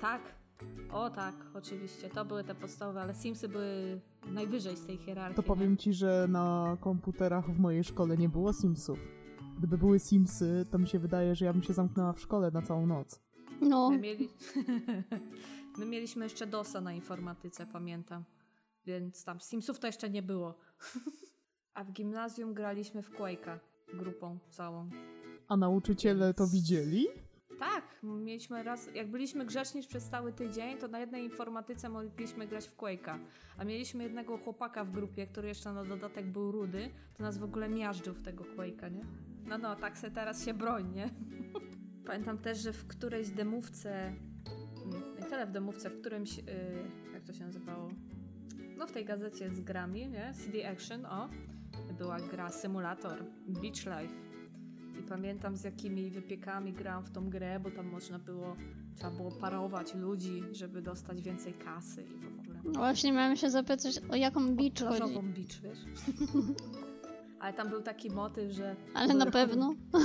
[0.00, 0.20] Tak.
[0.92, 2.08] O tak, oczywiście.
[2.08, 4.00] To były te podstawowe, ale Simsy były
[4.32, 5.36] najwyżej z tej hierarchii.
[5.36, 5.46] To nie?
[5.48, 8.98] powiem ci, że na komputerach w mojej szkole nie było Simsów.
[9.58, 12.62] Gdyby były Simsy, to mi się wydaje, że ja bym się zamknęła w szkole na
[12.62, 13.20] całą noc.
[13.60, 14.28] No, My, mieli...
[15.78, 18.24] My mieliśmy jeszcze DOSa na informatyce, pamiętam.
[18.86, 20.54] Więc tam Simsów to jeszcze nie było.
[21.74, 23.58] A w gimnazjum graliśmy w Quake'a
[23.94, 24.90] grupą całą.
[25.48, 27.06] A nauczyciele to widzieli?
[27.58, 32.68] Tak, mieliśmy raz, jak byliśmy grzeczni przez cały tydzień, to na jednej informatyce mogliśmy grać
[32.68, 33.18] w Quake'a.
[33.58, 37.44] A mieliśmy jednego chłopaka w grupie, który jeszcze na dodatek był rudy, to nas w
[37.44, 39.04] ogóle miażdżył w tego Quake'a, nie?
[39.44, 41.10] No no, tak se teraz się broń, nie?
[42.06, 44.12] Pamiętam też, że w którejś demówce,
[45.18, 46.44] nie tyle w demówce, w którymś, yy,
[47.12, 47.90] jak to się nazywało?
[48.78, 50.34] No w tej gazecie z grami, nie?
[50.34, 51.28] CD Action, o,
[51.98, 54.14] była gra symulator Beach Life.
[55.00, 58.56] I pamiętam z jakimi wypiekami grałam w tą grę, bo tam można było,
[58.96, 62.60] trzeba było parować ludzi, żeby dostać więcej kasy i w ogóle.
[62.64, 64.98] no właśnie miałem się zapytać, o jaką beach chodzi.
[64.98, 65.78] Plażową beach, wiesz?
[67.40, 68.76] Ale tam był taki motyw, że...
[68.94, 69.74] Ale na pewno?
[69.92, 70.02] Tak,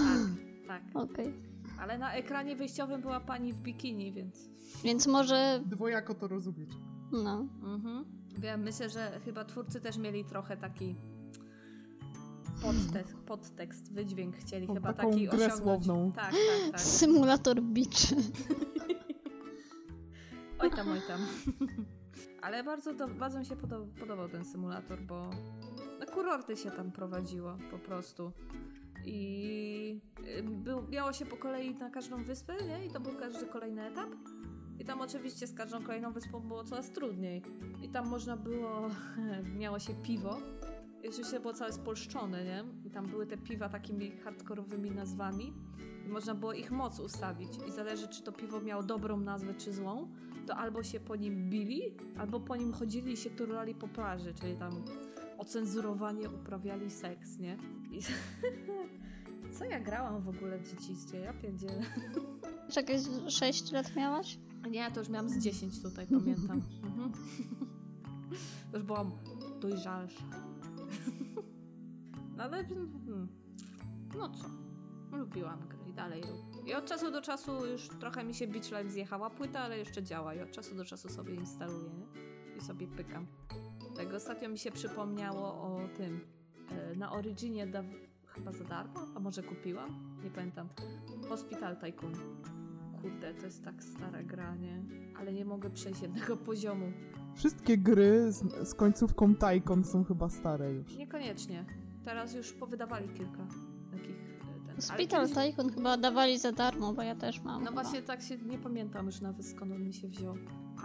[0.68, 0.84] tak.
[1.04, 1.34] Okej.
[1.80, 4.50] Ale na ekranie wyjściowym była pani w bikini, więc...
[4.84, 6.70] Więc może, Dwojako to rozumieć.
[7.12, 7.48] no.
[7.64, 8.21] Mhm.
[8.38, 10.96] Wiem, myślę, że chyba twórcy też mieli trochę taki
[12.62, 15.64] podtekst, podtekst wydźwięk chcieli O, chyba taką taki grę osiągnąć.
[15.64, 16.12] słowną.
[16.12, 16.82] Tak, tak, tak.
[16.82, 18.14] Symulator beach.
[20.60, 21.20] Oj tam, oj tam.
[22.42, 25.30] Ale bardzo, do, bardzo mi się podo- podobał ten symulator, bo
[26.00, 28.32] no, kurorty się tam prowadziło po prostu.
[29.06, 30.00] I
[30.40, 32.86] y, był, miało się po kolei na każdą wyspę, nie?
[32.86, 34.10] I to był każdy kolejny etap.
[34.82, 37.42] I tam oczywiście z każdą kolejną wyspą było coraz trudniej.
[37.84, 38.90] I tam można było,
[39.60, 40.38] miało się piwo.
[41.04, 42.64] I oczywiście było całe spolszczone, nie?
[42.86, 45.54] I tam były te piwa takimi hardkorowymi nazwami.
[46.06, 47.50] I można było ich moc ustawić.
[47.68, 50.08] I zależy, czy to piwo miało dobrą nazwę, czy złą
[50.48, 51.82] to albo się po nim bili,
[52.18, 54.72] albo po nim chodzili i się turlali po plaży, czyli tam
[55.38, 57.58] ocenzurowanie uprawiali seks, nie?
[57.92, 58.00] I...
[59.60, 61.20] Co ja grałam w ogóle w dzieciństwie?
[61.20, 61.82] Ja pierdzielę.
[62.72, 62.96] Czekaj,
[63.30, 64.38] 6 lat miałaś?
[64.70, 66.62] Nie, to już miałam z 10 tutaj, pamiętam.
[66.84, 67.12] Mhm.
[68.74, 69.12] Już byłam
[69.62, 70.24] dojrzalsza.
[72.38, 72.64] No ale...
[72.66, 73.28] hmm,
[74.18, 74.46] No co?
[75.18, 76.72] Lubiłam gry i dalej lubię.
[76.72, 80.04] I od czasu do czasu już trochę mi się Beach Life zjechała płyta, ale jeszcze
[80.04, 82.06] działa i od czasu do czasu sobie instaluję, nie?
[82.58, 83.28] I sobie pykam.
[83.96, 86.20] Tak ostatnio mi się przypomniało o tym.
[86.70, 87.68] e, Na Originie
[88.36, 89.90] chyba za darmo, a może kupiłam?
[90.24, 90.68] Nie pamiętam.
[91.30, 92.14] Hospital Tycoon.
[93.02, 94.84] Kurde, to jest tak stara gra, nie?
[95.20, 96.92] Ale nie mogę przejść jednego poziomu.
[97.36, 100.96] Wszystkie gry z, z końcówką Tycoon są chyba stare już.
[100.98, 101.66] Niekoniecznie.
[102.06, 103.48] Teraz już powydawali kilka
[103.92, 104.16] takich.
[104.16, 104.70] e, Ten.
[104.70, 107.64] ale Spital kiedyś- Tycoon chyba dawali za darmo, bo ja też mam.
[107.64, 107.82] No chyba.
[107.84, 110.36] właśnie tak się nie pamiętam już nawet skąd on mi się wziął.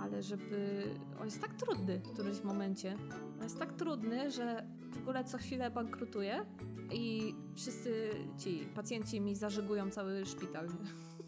[0.02, 0.82] Ale żeby.
[1.20, 2.96] On jest tak trudny w którymś momencie.
[3.36, 6.44] On jest tak trudny, że w ogóle co chwilę bankrutuje
[6.92, 10.68] i wszyscy ci pacjenci mi zażygują cały szpital.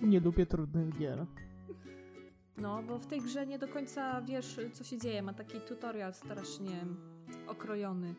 [0.00, 0.20] Nie?
[0.20, 1.26] Lubię trudnych gier.
[2.56, 5.22] No, bo w tej grze nie do końca wiesz, co się dzieje.
[5.22, 6.84] Ma taki tutorial strasznie
[7.46, 8.14] okrojony,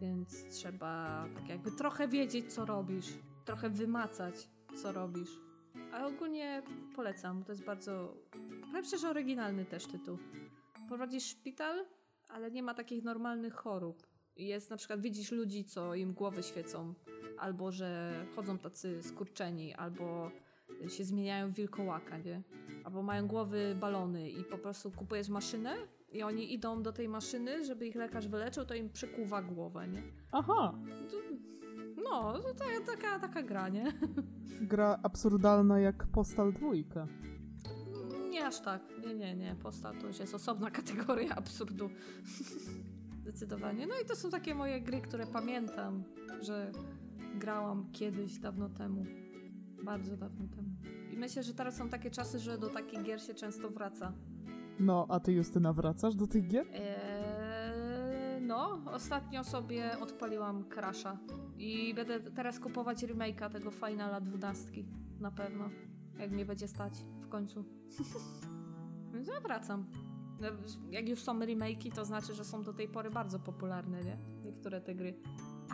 [0.00, 3.06] więc trzeba tak jakby trochę wiedzieć, co robisz,
[3.44, 4.48] trochę wymacać,
[4.82, 5.40] co robisz.
[5.92, 6.62] Ale ogólnie
[6.96, 8.14] polecam, bo to jest bardzo,
[8.60, 10.18] powiem szczerze, oryginalny też tytuł.
[10.88, 11.84] Prowadzisz szpital,
[12.28, 14.07] ale nie ma takich normalnych chorób.
[14.38, 16.94] Jest na przykład, widzisz ludzi, co im głowy świecą,
[17.38, 20.30] albo że chodzą tacy skurczeni, albo
[20.88, 22.42] się zmieniają w wilkołaka, nie?
[22.84, 25.74] Albo mają głowy balony i po prostu kupujesz maszynę
[26.12, 30.02] i oni idą do tej maszyny, żeby ich lekarz wyleczył, to im przekuwa głowę, nie?
[30.32, 30.74] Aha,
[32.04, 33.92] no, to taka, taka, taka gra, nie?
[34.72, 37.06] gra absurdalna jak Postal dwójka.
[38.30, 38.82] Nie aż tak.
[39.06, 39.56] Nie, nie, nie.
[39.62, 41.90] Posta to już jest osobna kategoria absurdu.
[43.28, 43.86] Zdecydowanie.
[43.86, 46.04] No i to są takie moje gry, które pamiętam,
[46.40, 46.72] że
[47.34, 49.04] grałam kiedyś, dawno temu.
[49.84, 50.68] Bardzo dawno temu.
[51.12, 54.12] I myślę, że teraz są takie czasy, że do takich gier się często wraca.
[54.80, 56.66] No, a ty Justyna wracasz do tych gier?
[56.72, 61.18] Eee, No, ostatnio sobie odpaliłam Crasha
[61.58, 64.70] i będę teraz kupować remake'a tego Finala 12
[65.20, 65.70] na pewno,
[66.18, 67.64] jak mnie będzie stać w końcu.
[69.12, 69.86] Więc ja wracam.
[70.40, 70.48] No,
[70.90, 74.16] Jak już są remake'i, to znaczy, że są do tej pory bardzo popularne, nie?
[74.44, 75.14] Niektóre te gry.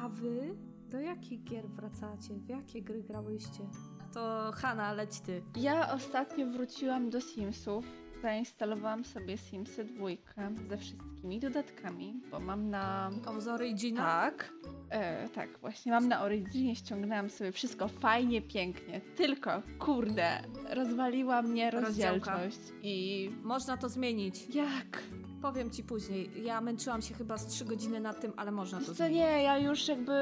[0.02, 0.54] A wy?
[0.90, 2.34] Do jakich gier wracacie?
[2.34, 3.68] W jakie gry grałyście?
[4.12, 5.42] To Hanna, leć ty.
[5.56, 7.84] Ja ostatnio wróciłam do Simsów.
[8.28, 13.10] Zainstalowałam sobie Simsy dwójkę ze wszystkimi dodatkami, bo mam na...
[13.24, 14.02] Tą z Origina?
[14.02, 14.52] Tak.
[14.90, 19.00] E, tak, właśnie mam na Originie, ściągnęłam sobie wszystko fajnie, pięknie.
[19.16, 20.28] Tylko, kurde,
[20.70, 23.30] rozwaliła mnie rozdzielczość i...
[23.42, 24.54] Można to zmienić.
[24.54, 25.02] Jak?
[25.42, 26.30] Powiem ci później.
[26.44, 29.16] Ja męczyłam się chyba z 3 godziny nad tym, ale można to Co zmienić.
[29.16, 30.12] nie, ja już jakby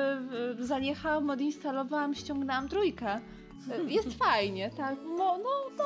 [0.59, 3.21] zaniechałam, odinstalowałam, ściągnęłam trójkę.
[3.89, 4.97] Jest fajnie, tak.
[5.19, 5.85] No, no,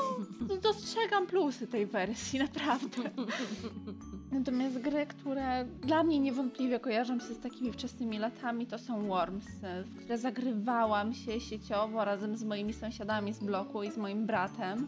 [0.49, 3.11] no, dostrzegam plusy tej wersji, naprawdę.
[4.33, 9.85] Natomiast gry, które dla mnie niewątpliwie kojarzą się z takimi wczesnymi latami, to są Wormsy,
[9.85, 14.87] w które zagrywałam się sieciowo razem z moimi sąsiadami z bloku i z moim bratem.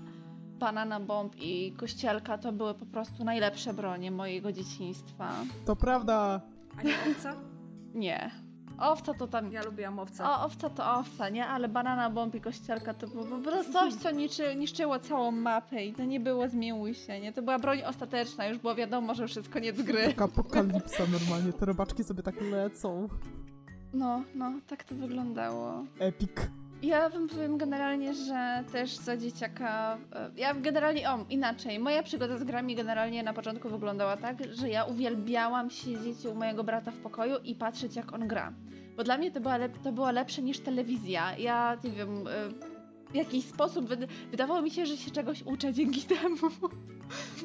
[0.58, 5.32] Banana Bomb i Kościelka to były po prostu najlepsze bronie mojego dzieciństwa.
[5.64, 6.40] To prawda!
[6.78, 7.34] A nie owca?
[7.94, 8.47] Nie.
[8.78, 9.52] Owca to tam.
[9.52, 10.24] Ja lubiłam owce.
[10.24, 11.46] O, owca to owca, nie?
[11.46, 15.84] Ale banana bomb i kościelka to było po prostu coś, co niczy, niszczyło całą mapę
[15.84, 17.32] i to nie było zmiłuj się, nie?
[17.32, 20.06] To była broń ostateczna, już było wiadomo, że już jest koniec gry.
[20.06, 23.08] Taka apokalipsa normalnie, te robaczki sobie tak lecą.
[23.94, 25.84] No, no, tak to wyglądało.
[25.98, 26.30] Epic.
[26.82, 29.98] Ja wam powiem generalnie, że też za dzieciaka.
[30.12, 31.78] e, Ja generalnie, o, inaczej.
[31.78, 36.64] Moja przygoda z grami generalnie na początku wyglądała tak, że ja uwielbiałam siedzieć u mojego
[36.64, 38.52] brata w pokoju i patrzeć, jak on gra.
[38.96, 41.36] Bo dla mnie to, była to było lepsze niż telewizja.
[41.38, 42.26] Ja nie wiem.
[42.26, 42.77] e,
[43.10, 46.36] W jakiś sposób wyd- wydawało mi się, że się czegoś uczę dzięki temu.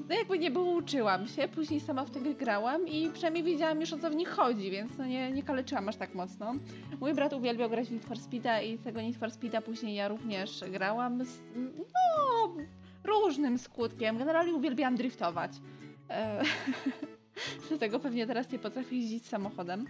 [0.09, 3.93] No jakby nie było, uczyłam się, później sama w gry grałam i przynajmniej wiedziałam już
[3.93, 6.53] o co w nich chodzi, więc no nie, nie kaleczyłam aż tak mocno.
[6.99, 10.07] Mój brat uwielbiał grać w Need for Speeda i tego Need for Speeda później ja
[10.07, 12.55] również grałam z no,
[13.03, 14.17] różnym skutkiem.
[14.17, 15.51] Generalnie uwielbiałam driftować.
[16.09, 16.43] E,
[17.69, 19.85] Dlatego pewnie teraz nie potrafię jeździć samochodem.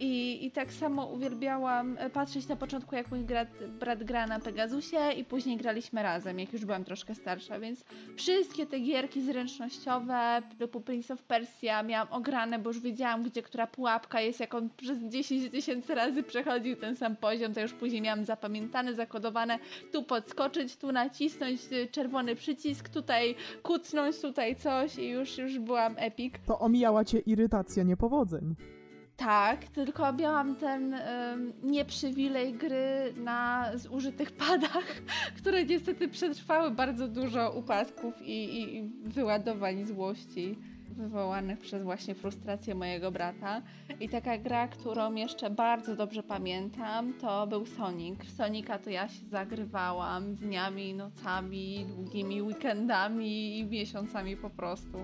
[0.00, 3.48] I, I tak samo uwielbiałam e, patrzeć na początku, jak mój brat,
[3.80, 7.84] brat gra na Pegasusie i później graliśmy razem, jak już byłam troszkę starsza, więc
[8.16, 13.66] wszystkie te gierki zręcznościowe typu Prince of Persia miałam ograne, bo już wiedziałam, gdzie która
[13.66, 18.02] pułapka jest, jak on przez 10 tysięcy razy przechodził ten sam poziom, to już później
[18.02, 19.58] miałam zapamiętane, zakodowane,
[19.92, 25.94] tu podskoczyć, tu nacisnąć y, czerwony przycisk, tutaj kucnąć, tutaj coś i już, już byłam
[25.96, 26.34] epic.
[26.46, 28.77] To omijała cię irytacja niepowodzeń.
[29.18, 35.02] Tak, tylko miałam ten ym, nieprzywilej gry na zużytych padach,
[35.38, 40.58] które niestety przetrwały bardzo dużo upadków i, i, i wyładowań złości
[40.98, 43.62] wywołanych przez właśnie frustrację mojego brata.
[44.00, 48.20] I taka gra, którą jeszcze bardzo dobrze pamiętam, to był Sonic.
[48.20, 54.98] W Sonika to ja się zagrywałam dniami, nocami, długimi weekendami i miesiącami po prostu.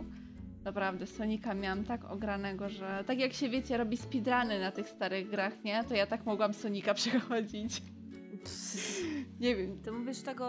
[0.64, 5.31] Naprawdę, Sonika miałam tak ogranego, że tak jak się wiecie, robi speedruny na tych starych
[5.31, 5.85] grach, nie?
[5.85, 7.83] To ja tak mogłam Sonika przechodzić.
[9.41, 9.79] Nie wiem.
[9.83, 10.47] Ty mówisz tego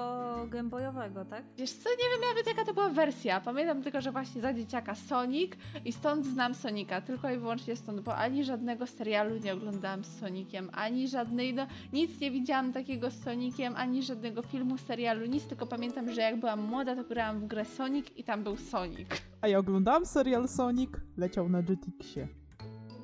[0.49, 1.43] gameboyowego, tak?
[1.57, 3.41] Wiesz co, nie wiem nawet jaka to była wersja.
[3.41, 5.51] Pamiętam tylko, że właśnie za dzieciaka Sonic
[5.85, 7.01] i stąd znam Sonika.
[7.01, 11.67] Tylko i wyłącznie stąd, bo ani żadnego serialu nie oglądałam z Sonikiem, ani żadnej, no
[11.93, 15.43] nic nie widziałam takiego z Sonikiem, ani żadnego filmu, serialu, nic.
[15.45, 19.07] Tylko pamiętam, że jak byłam młoda, to grałam w grę Sonic i tam był Sonic.
[19.41, 22.27] A ja oglądałam serial Sonic, leciał na Jetixie.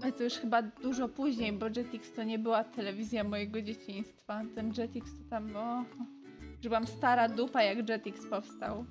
[0.04, 4.42] Ale to już chyba dużo później, bo Jetix to nie była telewizja mojego dzieciństwa.
[4.56, 5.84] Ten Jetix to tam, o...
[6.62, 8.86] Że byłam stara dupa, jak Jetix powstał.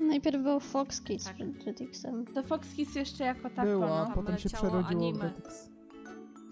[0.00, 1.36] Najpierw był Fox Kids Tak.
[1.36, 2.24] przed Jetixem.
[2.26, 4.04] To Fox Kids jeszcze jako tako, Była, no.
[4.04, 5.24] Tam potem się leciało przerodziło w anime.
[5.24, 5.70] Jetix.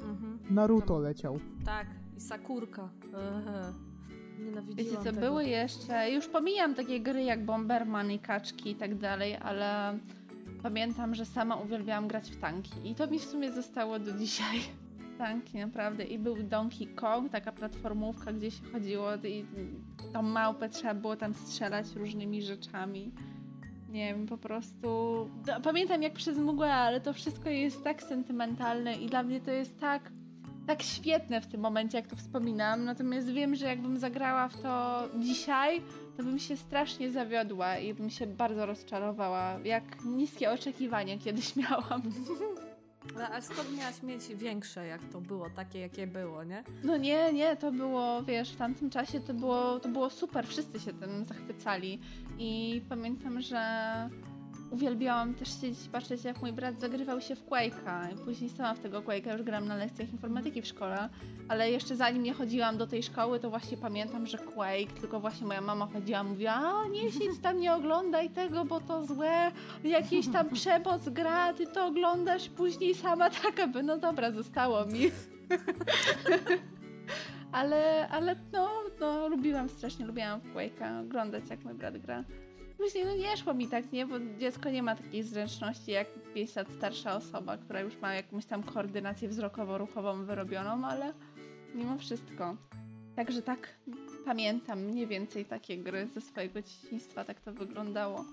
[0.02, 0.38] Mhm.
[0.50, 1.38] Naruto leciał.
[1.64, 2.88] Tak, i Sakurka.
[3.14, 3.72] Ehe.
[4.38, 5.20] Nienawidziłam Wiecie co, tego.
[5.20, 9.98] były jeszcze, już pomijam takie gry jak Bomberman i Kaczki i tak dalej, ale
[10.62, 14.58] pamiętam, że sama uwielbiałam grać w tanki i to mi w sumie zostało do dzisiaj.
[15.18, 19.44] Tanki naprawdę i był Donkey Kong, taka platformówka, gdzie się chodziło i
[20.12, 23.12] tą małpę trzeba było tam strzelać różnymi rzeczami.
[23.88, 24.88] Nie wiem, po prostu.
[25.44, 29.50] d- Pamiętam jak przez mgłę, ale to wszystko jest tak sentymentalne i dla mnie to
[29.50, 30.12] jest tak
[30.66, 32.84] tak świetne w tym momencie, jak to wspominam.
[32.84, 35.82] Natomiast wiem, że jakbym zagrała w to dzisiaj,
[36.18, 39.58] to bym się strasznie zawiodła i bym się bardzo rozczarowała.
[39.64, 42.02] Jak niskie oczekiwania kiedyś miałam.
[43.16, 46.64] No, a skąd miałaś mieć większe, jak to było, takie jakie było, nie?
[46.84, 50.80] No nie, nie, to było, wiesz, w tamtym czasie to było, to było super, wszyscy
[50.80, 52.00] się tym zachwycali.
[52.38, 53.60] I pamiętam, że
[54.70, 58.12] uwielbiałam też siedzieć i patrzeć, jak mój brat zagrywał się w Quake'a.
[58.14, 61.08] I później sama w tego Quake'a już gram na lekcjach informatyki w szkole.
[61.48, 65.46] Ale jeszcze zanim nie chodziłam do tej szkoły, to właśnie pamiętam, że Quake, tylko właśnie
[65.46, 69.52] moja mama chodziła, mówiła, a nie siedź tam, nie oglądaj tego, bo to złe,
[69.84, 75.00] jakieś tam przemoc gra, ty to oglądasz, później sama taka by, no dobra, zostało mi.
[77.52, 78.68] ale, ale no,
[79.00, 82.24] no, lubiłam strasznie, lubiłam w Quake'a oglądać, jak mój brat gra.
[82.78, 84.06] Później no nie szło mi tak, nie?
[84.06, 88.46] Bo dziecko nie ma takiej zręczności jak 5 lat starsza osoba, która już ma jakąś
[88.46, 91.12] tam koordynację wzrokowo-ruchową wyrobioną, ale
[91.74, 92.56] mimo wszystko.
[93.16, 93.68] Także tak
[94.24, 98.24] pamiętam mniej więcej takie gry ze swojego dzieciństwa, tak to wyglądało.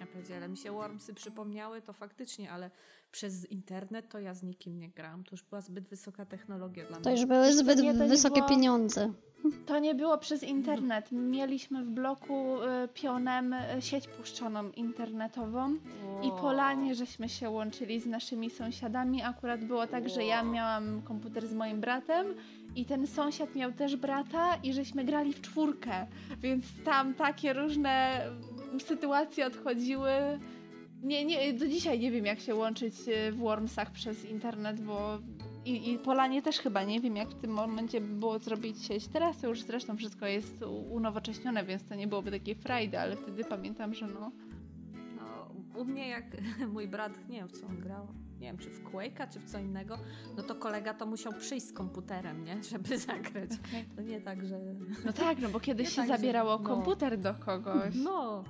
[0.00, 2.70] Ja powiedziałem, mi się Wormsy przypomniały, to faktycznie, ale
[3.12, 5.24] przez internet to ja z nikim nie grałam.
[5.24, 7.18] To już była zbyt wysoka technologia dla To mnie.
[7.20, 9.12] już były zbyt to nie wysokie było- pieniądze.
[9.66, 11.12] To nie było przez internet.
[11.12, 15.74] Mieliśmy w bloku y, pionem y, sieć puszczoną internetową
[16.22, 16.40] i Wow.
[16.40, 19.22] po lanie żeśmy się łączyli z naszymi sąsiadami.
[19.22, 20.52] Akurat było tak, że ja Wow.
[20.52, 22.26] miałam komputer z moim bratem
[22.76, 26.06] i ten sąsiad miał też brata i żeśmy grali w czwórkę,
[26.38, 28.20] więc tam takie różne
[28.86, 30.10] sytuacje odchodziły.
[31.02, 35.18] Nie, nie, do dzisiaj nie wiem jak się łączyć y, w Wormsach przez internet, bo
[35.64, 39.08] i, i Polanie też chyba nie wiem jak w tym momencie by było zrobić sieć.
[39.08, 43.44] Teraz to już zresztą wszystko jest unowocześnione, więc to nie byłoby takiej frajdy, ale wtedy
[43.44, 44.32] pamiętam, że no
[45.16, 45.48] No,
[45.80, 46.24] u mnie jak
[46.74, 48.06] mój brat, nie wiem w co on grał,
[48.40, 49.98] nie wiem czy w Quake'a, czy w co innego,
[50.36, 52.62] no to kolega to musiał przyjść z komputerem, nie?
[52.70, 53.50] Żeby zagrać.
[53.96, 54.58] To nie tak, że...
[55.04, 56.64] No tak, no bo kiedyś Nie się tak, że- zabierało no.
[56.68, 57.94] komputer do kogoś.
[58.04, 58.44] No,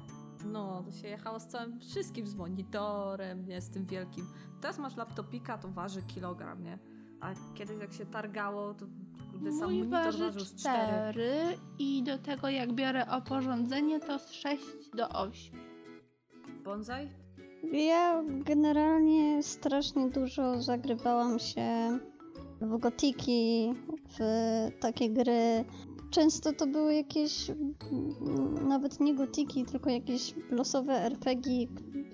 [0.44, 4.26] no, to się jechało z całym wszystkim, z monitorem, nie, z tym wielkim.
[4.60, 6.78] Teraz masz laptopika, to waży kilogram, nie?
[7.22, 8.86] A kiedyś jak się targało, to
[9.32, 11.12] kurde, sam Mój monitor waży ważył z cztery.
[11.12, 14.62] 4 i do tego jak biorę oporządzenie to z 6
[14.94, 15.60] do 8.
[16.64, 17.08] Bonsai?
[17.72, 21.98] Ja generalnie strasznie dużo zagrywałam się
[22.60, 23.74] w gotiki,
[24.08, 24.18] w
[24.80, 25.64] takie gry.
[26.10, 27.50] Często to były jakieś,
[28.68, 31.66] nawet nie gotiki, tylko jakieś losowe RPG,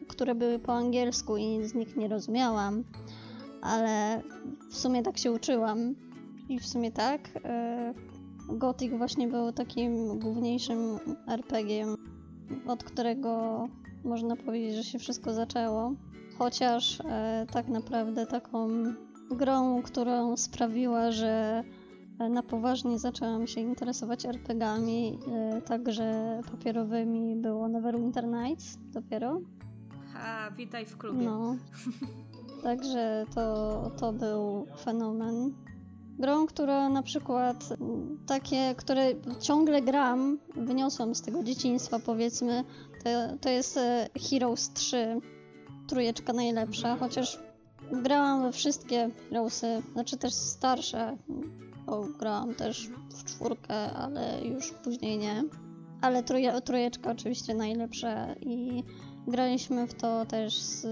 [0.09, 2.85] które były po angielsku i nic z nich nie rozumiałam.
[3.63, 4.23] Ale
[4.71, 5.95] w sumie tak się uczyłam.
[6.49, 7.21] I w sumie tak.
[7.45, 7.95] e,
[8.49, 10.99] Gothic właśnie był takim główniejszym
[11.29, 11.97] RPG-iem,
[12.67, 13.65] od którego
[14.05, 15.93] można powiedzieć, że się wszystko zaczęło.
[16.39, 18.69] Chociaż e, tak naprawdę taką
[19.31, 21.65] grą, którą sprawiła, że
[22.19, 29.41] na poważnie zaczęłam się interesować RPGami, e, także papierowymi, było Neverwinter Nights dopiero.
[30.13, 31.25] Ha, witaj w klubie.
[31.25, 31.57] No.
[32.63, 35.55] Także to, to był fenomen.
[36.19, 37.69] Grą, która na przykład
[38.27, 39.07] takie, które
[39.41, 42.65] ciągle gram, wyniosłam z tego dzieciństwa powiedzmy,
[43.05, 45.21] to, to jest e, Heroes 3,
[45.89, 47.39] trójeczka najlepsza, chociaż
[47.93, 51.17] grałam we wszystkie Heroesy, znaczy też starsze,
[51.87, 55.45] bo grałam też w czwórkę, ale już później nie.
[56.01, 58.85] Ale troje, trójeczka oczywiście najlepsza i
[59.27, 60.87] graliśmy w to też z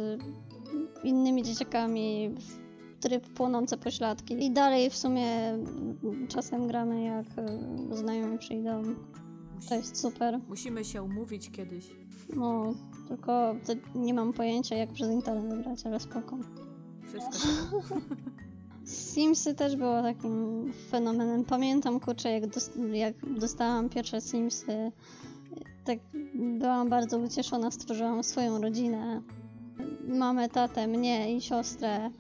[1.05, 2.67] innymi dzieciakami w
[3.01, 4.45] tryb płonące pośladki.
[4.45, 5.59] I dalej w sumie
[6.29, 8.83] czasem gramy jak y, znajomi przyjdą.
[9.55, 10.41] Musi, To jest super.
[10.49, 11.91] musimy się umówić kiedyś.
[12.37, 12.75] No,
[13.09, 13.55] tylko
[13.95, 16.39] nie mam pojęcia jak przez internet grać, ale spoko.
[17.09, 17.39] Wszystko.
[18.85, 21.45] Simsy też było takim fenomenem.
[21.45, 24.93] Pamiętam, kurczę, jak, dos- jak dostałam pierwsze Simsy,
[25.85, 25.99] tak
[26.35, 29.23] byłam bardzo ucieszona, stworzyłam swoją rodzinę.
[30.09, 32.11] Mamę, tatę, mnie i siostrę.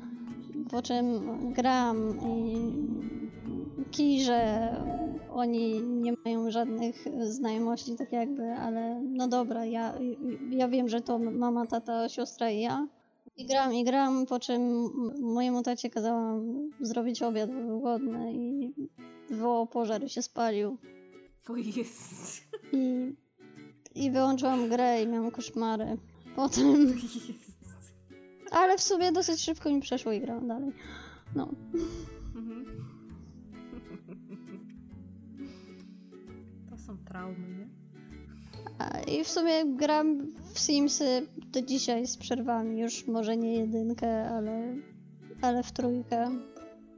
[0.70, 1.06] Po czym
[1.52, 2.56] gram i
[3.90, 4.68] kij, że
[5.30, 9.94] oni nie mają żadnych znajomości, tak jakby, ale no dobra, ja,
[10.50, 12.88] ja wiem, że to mama, tata, siostra i ja.
[13.36, 14.90] I gram, i gram, po czym
[15.20, 18.74] mojemu tacie kazałam zrobić obiad, bo był głodny i
[19.28, 20.76] wywołał pożar i się spalił.
[21.48, 22.42] O jest.
[22.72, 23.14] I,
[23.94, 25.96] I wyłączyłam grę i miałam koszmary.
[26.36, 26.94] Potem,
[28.50, 30.72] ale w sumie dosyć szybko mi przeszło i grałam dalej.
[31.34, 31.48] No,
[32.34, 32.66] Mhm.
[36.70, 37.68] To są traumy, nie?
[38.78, 42.80] A, i w sumie gram w Simsy do dzisiaj z przerwami.
[42.80, 44.74] Już może nie jedynkę, ale,
[45.42, 46.30] ale w trójkę.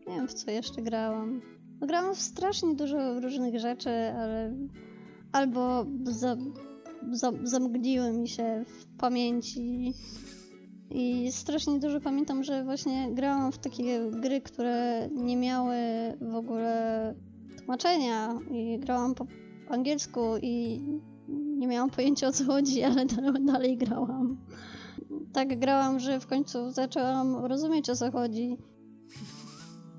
[0.07, 1.41] Nie wiem w co jeszcze grałam.
[1.81, 4.55] No, grałam w strasznie dużo różnych rzeczy, ale
[5.33, 6.37] albo za,
[7.13, 9.93] za, zamgliły mi się w pamięci.
[10.91, 15.77] I strasznie dużo pamiętam, że właśnie grałam w takie gry, które nie miały
[16.21, 17.15] w ogóle
[17.59, 19.27] tłumaczenia i grałam po
[19.69, 20.81] angielsku i
[21.29, 24.37] nie miałam pojęcia o co chodzi, ale dalej, dalej grałam.
[25.33, 28.57] tak grałam, że w końcu zaczęłam rozumieć o co chodzi.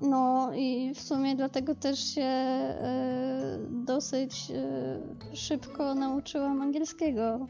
[0.02, 7.46] No i w sumie dlatego też się e, dosyć e, szybko nauczyłam angielskiego,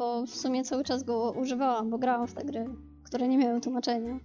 [0.00, 2.64] bo w sumie cały czas go używałam, bo grałam w te gry,
[3.02, 4.18] które nie miały tłumaczenia.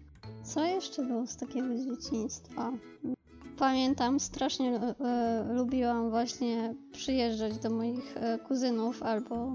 [0.43, 2.71] Co jeszcze było z takiego z dzieciństwa?
[3.57, 9.53] Pamiętam, strasznie e, lubiłam właśnie przyjeżdżać do moich e, kuzynów, albo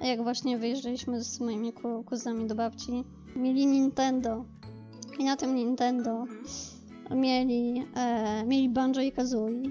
[0.00, 3.04] jak właśnie wyjeżdżaliśmy z moimi ku- kuzynami do babci,
[3.36, 4.44] mieli Nintendo.
[5.18, 6.24] I na tym Nintendo
[7.10, 9.70] mieli, e, mieli Banjo i Kazooie,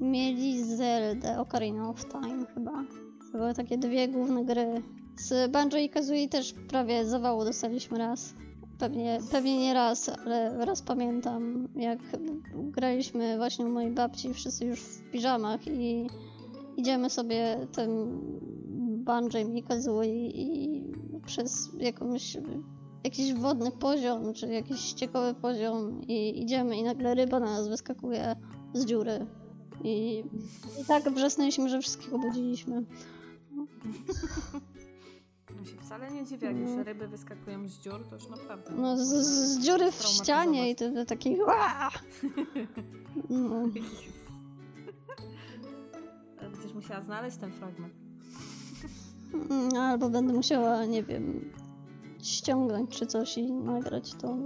[0.00, 2.84] mieli Zelda Ocarina of Time chyba.
[3.32, 4.82] To były takie dwie główne gry.
[5.16, 8.34] Z Banjo i Kazooie też prawie zawału dostaliśmy raz.
[8.78, 11.98] Pewnie, pewnie nie raz, ale raz pamiętam, jak
[12.54, 16.06] graliśmy właśnie u mojej babci, wszyscy już w piżamach i
[16.76, 18.20] idziemy sobie tym
[19.04, 20.82] banjem i kazooie i
[21.26, 22.36] przez jakąś,
[23.04, 28.36] jakiś wodny poziom, czy jakiś ściekowy poziom i idziemy i nagle ryba na nas wyskakuje
[28.74, 29.26] z dziury.
[29.84, 30.24] I,
[30.80, 32.82] i tak wrzasnęliśmy, że wszystkich obudziliśmy.
[35.94, 36.82] Wcale nie dziwię, jak już No.
[36.84, 38.70] ryby wyskakują z dziur, to już naprawdę.
[38.76, 41.36] No, z, z, dziury w ścianie i to taki
[43.30, 43.68] no.
[46.40, 47.94] Będziesz musiała znaleźć ten fragment.
[49.50, 51.52] Mm, Albo będę musiała, nie wiem,
[52.22, 54.36] ściągnąć czy coś i nagrać to.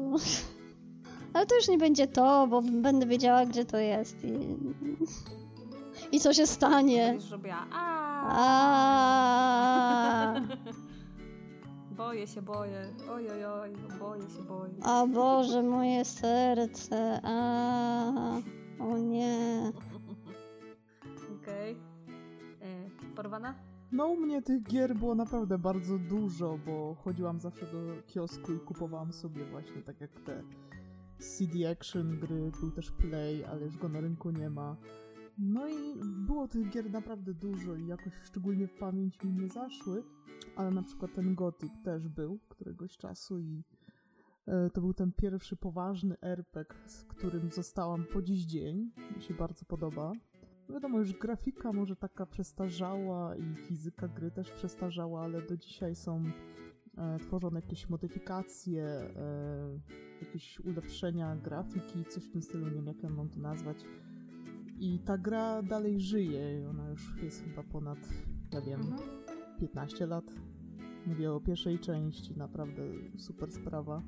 [1.33, 4.57] Ale to już nie będzie to, bo będę wiedziała, gdzie to jest i,
[6.13, 7.07] i co się stanie.
[7.11, 7.89] Będziesz robiła a.
[11.99, 12.89] Boję się, boję.
[13.11, 14.75] Oj, oj, oj, boję się, boję.
[14.83, 17.21] a Boże, moje serce.
[17.23, 18.41] A,
[18.81, 19.73] o nie.
[21.43, 21.77] Okej.
[22.63, 23.55] E, Porwana?
[23.93, 28.61] No u mnie tych gier było naprawdę bardzo dużo, bo chodziłam zawsze do kiosku i
[28.61, 30.43] kupowałam sobie właśnie tak jak te
[31.19, 34.77] CD Action gry, był też Play, ale już go na rynku nie ma.
[35.39, 35.95] No i
[36.27, 40.03] było tych gier naprawdę dużo i jakoś szczególnie w pamięć mi nie zaszły,
[40.57, 43.63] ale na przykład ten Gothic też był któregoś czasu i
[44.47, 48.91] e, to był ten pierwszy poważny RPG, z którym zostałam po dziś dzień.
[49.17, 50.13] Mi się bardzo podoba.
[50.69, 56.25] Wiadomo, już grafika może taka przestarzała i fizyka gry też przestarzała, ale do dzisiaj są
[56.97, 59.79] e, tworzone jakieś modyfikacje, e,
[60.21, 63.85] jakieś ulepszenia grafiki, coś w tym stylu, nie wiem jak ja mam to nazwać.
[64.81, 67.99] I ta gra dalej żyje, ona już jest chyba ponad,
[68.53, 69.01] ja wiem, Mhm.
[69.61, 70.25] 15 lat.
[71.07, 72.83] Mówię o pierwszej części, naprawdę
[73.17, 74.03] super sprawa.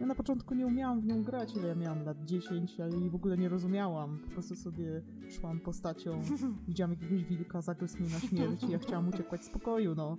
[0.00, 3.10] Ja na początku nie umiałam w nią grać, ile ja miałam lat 10, ja jej
[3.10, 4.18] w ogóle nie rozumiałam.
[4.18, 6.22] Po prostu sobie szłam postacią,
[6.68, 10.16] widziałam jakiegoś wilka, zagryzł mnie na śmierć i ja chciałam uciekać z pokoju, no.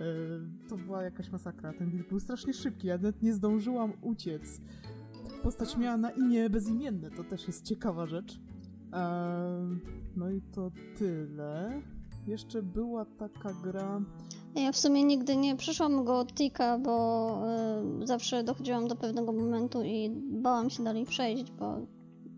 [0.00, 0.04] E,
[0.68, 1.72] To była jakaś masakra.
[1.72, 4.60] Ten wilk był strasznie szybki, ja nawet nie zdążyłam uciec.
[5.42, 8.40] Postać miała na imię bezimienne, to też jest ciekawa rzecz.
[8.92, 9.78] E,
[10.16, 11.82] No i to tyle.
[12.26, 14.00] Jeszcze była taka gra.
[14.54, 17.28] Ja w sumie nigdy nie przeszłam Gotika, bo
[18.02, 21.76] y, zawsze dochodziłam do pewnego momentu i bałam się dalej przejść, bo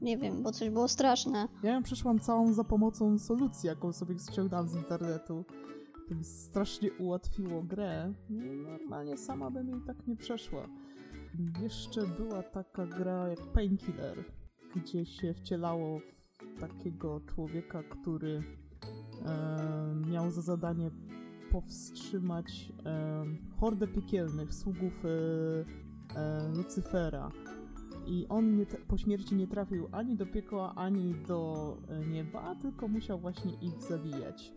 [0.03, 1.48] nie wiem, bo coś było straszne.
[1.62, 5.44] Ja ją przeszłam całą za pomocą solucji, jaką sobie ściągnęłam z internetu.
[6.09, 8.12] To mi strasznie ułatwiło grę.
[8.62, 10.68] Normalnie sama bym jej tak nie przeszła.
[11.62, 14.24] Jeszcze była taka gra jak Painkiller,
[14.76, 16.19] gdzie się wcielało w
[16.61, 18.42] takiego człowieka, który
[19.26, 20.90] e, miał za zadanie
[21.50, 23.24] powstrzymać e,
[23.56, 25.08] hordę piekielnych sługów e,
[26.20, 27.30] e, Lucyfera.
[28.06, 32.88] I on nie, po śmierci nie trafił ani do piekła, ani do e, nieba, tylko
[32.88, 34.52] musiał właśnie ich zabijać.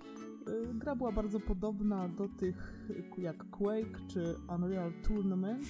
[0.48, 2.88] E, Gra była bardzo podobna do tych
[3.18, 5.66] jak Quake czy Unreal Tournament,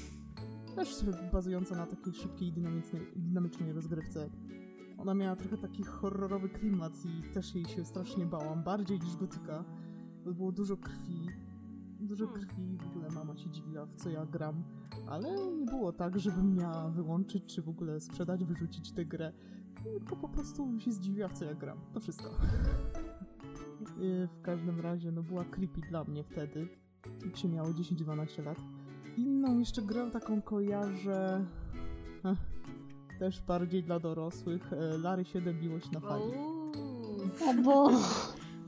[0.76, 4.30] też bazująca na takiej szybkiej, dynamicznej, dynamicznej rozgrywce.
[4.98, 9.64] Ona miała trochę taki horrorowy klimat i też jej się strasznie bałam, bardziej niż gotyka,
[10.26, 11.30] bo było dużo krwi,
[12.00, 12.48] dużo Hmm.
[12.48, 14.64] krwi, w ogóle mama się dziwiła w co ja gram,
[15.08, 19.34] ale nie było tak, żebym miała wyłączyć, czy w ogóle sprzedać, wyrzucić tę grę,
[19.84, 22.30] tylko po prostu się zdziwiła w co ja gram, to wszystko.
[23.98, 26.68] I w każdym razie, no była creepy dla mnie wtedy,
[27.26, 28.58] jak się miało 10-12 lat.
[29.18, 31.46] Inną jeszcze grę taką kojarzę,
[32.26, 32.53] Ech,
[33.24, 36.24] też bardziej dla dorosłych, e, Lary 7 Miłość na fali.
[37.48, 37.90] O bo...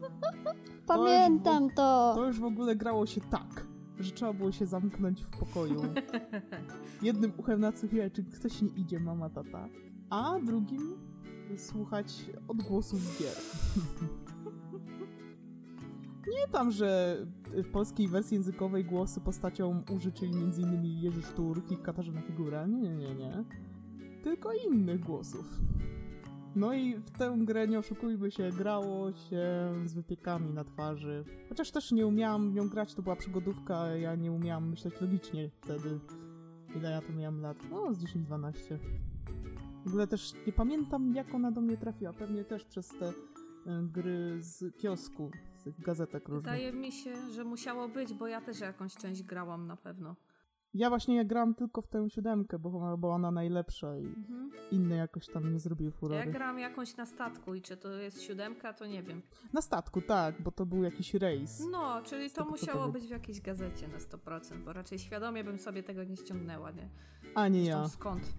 [0.87, 2.11] Pamiętam to!
[2.15, 3.67] To już w ogóle grało się tak,
[3.99, 5.81] że trzeba było się zamknąć w pokoju.
[7.01, 9.67] Jednym uchem nadsłuchiwać, czy ktoś nie idzie, mama, tata,
[10.09, 10.97] a drugim
[11.57, 13.35] słuchać odgłosów gier.
[16.25, 17.17] Pamiętam, że
[17.53, 20.85] w polskiej wersji językowej głosy postaciom użyczyli m.in.
[20.85, 22.65] Jerzy Szturk i Katarzyna Figura.
[22.65, 23.43] Nie, nie, nie, nie.
[24.25, 25.45] Tylko innych głosów.
[26.55, 31.23] No i w tę grę, nie oszukujmy się, grało się z wypiekami na twarzy.
[31.49, 35.99] Chociaż też nie umiałam nią grać, to była przygodówka, ja nie umiałam myśleć logicznie wtedy.
[36.75, 37.57] Ile ja to miałam lat?
[37.71, 38.77] No, z 10-12.
[39.85, 42.13] W ogóle też nie pamiętam, jak ona do mnie trafiła.
[42.13, 43.13] Pewnie też przez te e,
[43.83, 45.31] gry z kiosku,
[45.65, 46.53] z gazetek różnych.
[46.53, 50.15] Wydaje mi się, że musiało być, bo ja też jakąś część grałam na pewno.
[50.77, 54.51] Ja właśnie ja grałam tylko w tę siódemkę, bo ona była ona najlepsza i Mhm.
[54.71, 56.31] inne jakoś tam nie zrobiły Ja furory.
[56.31, 59.21] grałam jakąś na statku i czy to jest siódemka, to nie wiem.
[59.53, 61.63] Na statku, tak, bo to był jakiś rejs.
[61.71, 62.91] No, czyli to musiało powiem.
[62.93, 66.89] być w jakiejś gazecie na 100%, bo raczej świadomie bym sobie tego nie ściągnęła, nie?
[67.35, 67.87] A nie Zresztą ja.
[67.89, 68.33] skąd?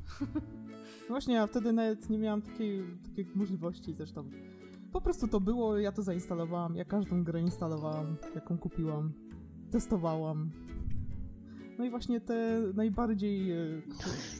[1.08, 4.30] Właśnie ja wtedy nawet nie miałam takiej, takiej możliwości zresztą.
[4.92, 9.12] Po prostu to było, ja to zainstalowałam, ja każdą grę instalowałam, jaką kupiłam,
[9.70, 10.50] testowałam.
[11.78, 13.56] No i właśnie te najbardziej, e,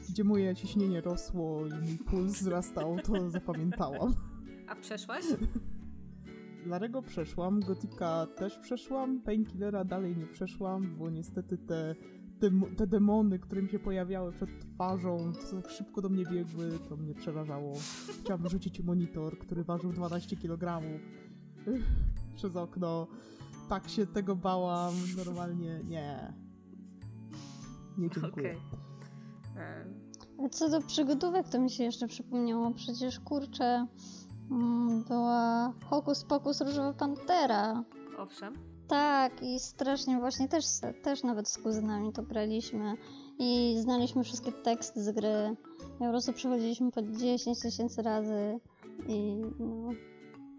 [0.09, 4.15] gdzie moje ciśnienie rosło i mój puls wzrastał, to zapamiętałam.
[4.69, 5.25] A przeszłaś?
[6.67, 11.95] Larego przeszłam, Gotika też przeszłam, Painkillera dalej nie przeszłam, bo niestety te,
[12.41, 16.79] te, te demony, które mi się pojawiały przed twarzą, to tak szybko do mnie biegły,
[16.89, 17.75] to mnie przerażało.
[18.21, 20.83] Chciałam wyrzucić monitor, który ważył 12 kg
[22.37, 23.07] przez okno.
[23.69, 26.46] Tak się tego bałam, normalnie nie.
[27.99, 28.31] Nie dziękuję.
[28.51, 28.61] Okej.
[29.57, 29.85] E,
[30.45, 32.71] A Co do przygodówek, to mi się jeszcze przypomniało.
[32.71, 33.87] Przecież kurczę,
[34.51, 37.85] mm, była Hokus Pokus Różowa Pantera.
[38.19, 38.55] Owszem.
[38.89, 40.65] Tak, i strasznie właśnie też,
[41.03, 42.95] też nawet z kuzynami to graliśmy.
[43.39, 45.57] I znaliśmy wszystkie teksty z gry.
[45.97, 48.59] I po prostu przechodziliśmy po 10 tysięcy razy.
[49.09, 49.91] I no,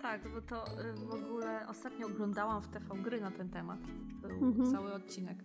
[0.01, 3.79] Tak, bo to y, w ogóle ostatnio oglądałam w TV gry na ten temat.
[4.21, 4.71] Był Mhm.
[4.71, 5.37] cały odcinek.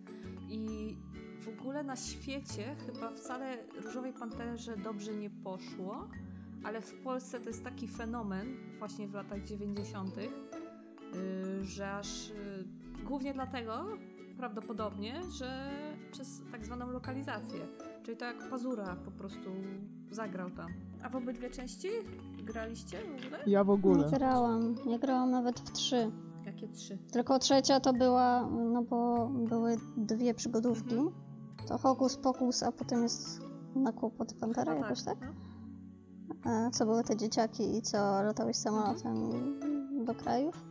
[0.49, 0.97] I
[1.45, 6.07] w ogóle na świecie chyba wcale Różowej Panterze dobrze nie poszło,
[6.63, 8.47] ale w Polsce to jest taki fenomen
[8.79, 10.29] właśnie w latach 90., y,
[11.63, 12.33] że aż y,
[13.05, 13.85] głównie dlatego
[14.37, 15.71] prawdopodobnie, że
[16.11, 17.59] przez tak zwaną lokalizację.
[18.03, 19.49] Czyli to jak Pazura po prostu
[20.11, 20.71] zagrał tam.
[21.03, 21.87] A w obydwie części
[22.43, 23.39] graliście w ogóle?
[23.47, 24.09] Ja w nie ogóle.
[24.09, 24.75] grałam.
[24.85, 26.11] Nie grałam nawet w trzy.
[26.45, 26.97] Jakie trzy?
[27.11, 30.95] Tylko trzecia to była, no bo były dwie przygodówki.
[30.95, 31.22] Mhm.
[31.67, 33.41] To Hokus Pokus, a potem jest
[33.75, 35.17] na kłopot Pantera No jakoś, tak?
[35.21, 36.51] no.
[36.51, 39.15] E, co były te dzieciaki i co latałeś samolotem
[40.05, 40.63] do krajów.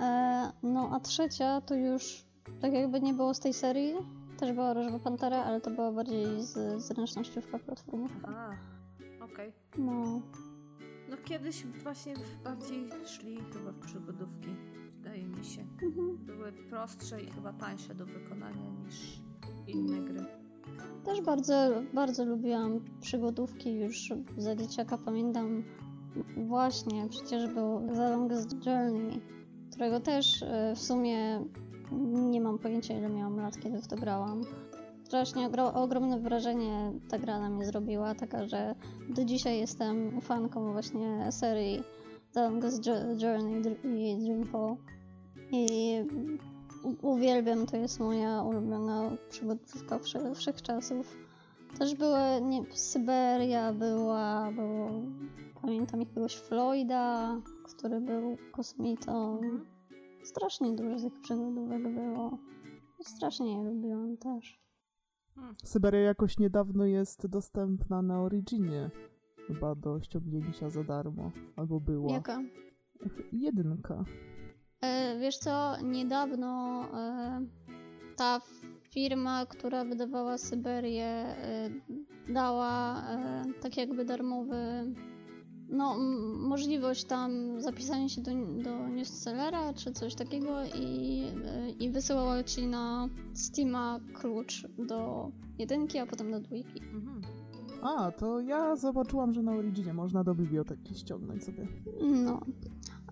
[0.00, 2.24] E, no a trzecia to już
[2.60, 3.94] tak jakby nie było z tej serii.
[4.38, 8.28] Też była Różowa Pantera, ale to była bardziej z zręcznościówka platformówka.
[8.28, 9.52] A, okej.
[9.78, 10.20] No,
[11.10, 12.14] No kiedyś właśnie
[12.44, 14.48] bardziej szli chyba w przygodówki,
[14.96, 15.60] wydaje mi się.
[15.82, 16.16] mhm.
[16.16, 19.20] Były prostsze i chyba tańsze do wykonania niż
[19.68, 20.24] inne gry.
[21.04, 21.54] Też bardzo,
[21.94, 24.98] bardzo lubiłam przygodówki już za dzieciaka.
[25.04, 25.64] Pamiętam
[26.36, 29.20] właśnie, przecież był The Longest Journey,
[29.70, 31.44] którego też e, w sumie
[32.30, 34.42] nie mam pojęcia ile miałam lat, kiedy w to grałam.
[35.04, 38.74] Strasznie ogro- ogromne wrażenie ta gra na mnie zrobiła, taka, że
[39.08, 41.82] do dzisiaj jestem fanką właśnie serii
[42.32, 44.76] The Longest Jo- Journey i Dreamfall.
[45.52, 45.94] I
[47.02, 51.16] uwielbiam, to jest moja ulubiona przygodówka wsze- wszechczasów.
[51.78, 54.90] Też były, nie, Syberia była, było,
[55.62, 59.40] pamiętam jakiegoś Floyda, który był kosmitą.
[60.22, 62.38] Strasznie dużo tych przygodówek było.
[63.02, 64.60] Strasznie je lubiłam też.
[65.64, 68.90] Syberia jakoś niedawno jest dostępna na Originie.
[69.46, 71.30] Chyba do ściągnięcia za darmo.
[71.56, 72.12] Albo była.
[72.12, 72.42] Jaka?
[73.32, 74.04] Jedynka.
[74.80, 77.46] E, wiesz co, niedawno e,
[78.16, 78.40] ta
[78.90, 81.70] firma, która wydawała Syberię, e,
[82.28, 84.94] dała e, tak jakby darmowy,
[85.68, 85.96] no
[86.38, 88.30] możliwość tam zapisania się do,
[88.62, 91.22] do newsellera czy coś takiego i,
[91.80, 96.80] i wysyłała ci na Steama klucz do jedynki, a potem do dwójki.
[96.80, 97.22] Mhm.
[97.82, 101.68] A, to ja zobaczyłam, że na Originie można do biblioteki ściągnąć sobie.
[102.24, 102.40] No.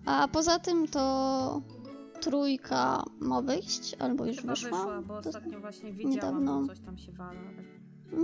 [0.07, 1.61] A poza tym to
[2.21, 4.69] trójka ma wyjść, albo już Chyba wyszła.
[4.69, 6.61] wyszła, bo To- ostatnio właśnie widziałam, niedawno.
[6.61, 7.63] że coś tam się wala, ale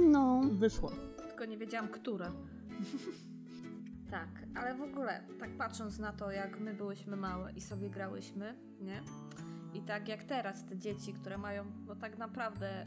[0.09, 0.41] No.
[0.51, 0.91] Wyszła.
[1.27, 2.31] tylko nie wiedziałam, które.
[4.11, 8.55] tak, ale w ogóle, tak patrząc na to, jak my byłyśmy małe i sobie grałyśmy,
[8.81, 9.01] nie?
[9.73, 12.85] I tak jak teraz te dzieci, które mają, no tak naprawdę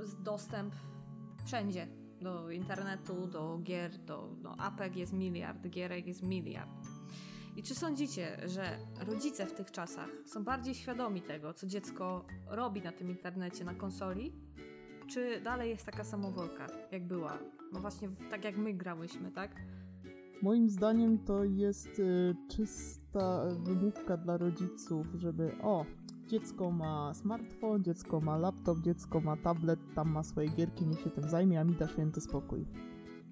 [0.00, 0.74] z- dostęp
[1.44, 1.86] wszędzie.
[2.20, 6.70] Do internetu, do gier, do no, apek jest miliard, gierek jest miliard.
[7.56, 12.82] I czy sądzicie, że rodzice w tych czasach są bardziej świadomi tego, co dziecko robi
[12.82, 14.32] na tym internecie, na konsoli?
[15.06, 17.38] Czy dalej jest taka samowolka, jak była?
[17.72, 19.50] No właśnie tak jak my grałyśmy, tak?
[20.42, 25.86] Moim zdaniem to jest y, czysta wymówka dla rodziców, żeby o,
[26.26, 31.10] dziecko ma smartfon, dziecko ma laptop, dziecko ma tablet, tam ma swoje gierki, niech się
[31.10, 32.66] tym zajmie, a mi da święty spokój.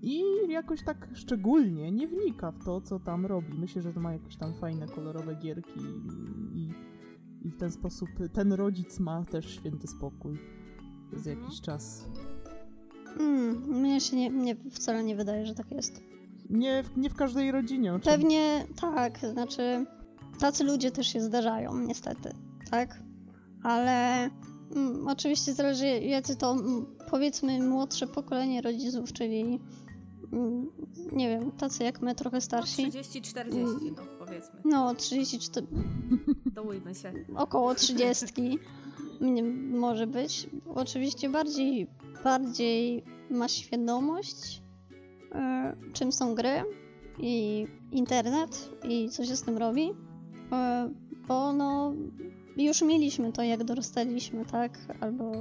[0.03, 3.59] I jakoś tak szczególnie nie wnika w to, co tam robi.
[3.59, 5.81] Myślę, że to ma jakieś tam fajne, kolorowe gierki
[6.55, 6.71] i,
[7.49, 10.39] i w ten sposób ten rodzic ma też święty spokój
[11.09, 11.41] przez Mhm.
[11.45, 12.05] jakiś czas.
[13.21, 16.03] Mm, mnie się nie, nie, wcale nie wydaje, że tak jest.
[16.51, 17.95] Nie, w- nie w każdej rodzinie.
[17.95, 18.19] oczywiście.
[18.19, 19.87] Pewnie tak, znaczy
[20.39, 22.33] tacy ludzie też się zdarzają, niestety,
[22.71, 23.03] tak?
[23.63, 24.25] Ale
[24.77, 29.61] mm, oczywiście zależy jacy to mm, powiedzmy młodsze pokolenie rodziców, czyli
[31.13, 32.91] nie wiem, tacy jak my, trochę starsi.
[32.91, 34.61] 30-40, no powiedzmy.
[34.65, 35.67] No, 34,
[36.55, 37.13] Dołujmy się.
[37.37, 38.59] około 30
[39.21, 39.43] mnie
[39.79, 40.49] może być.
[40.75, 41.87] Oczywiście bardziej,
[42.25, 44.63] bardziej ma świadomość,
[45.33, 46.65] e, czym są gry
[47.19, 49.91] i internet i co się z tym robi.
[50.53, 50.91] E,
[51.29, 51.93] bo no,
[52.57, 54.79] już mieliśmy to, jak dorastaliśmy, tak?
[55.01, 55.33] Albo,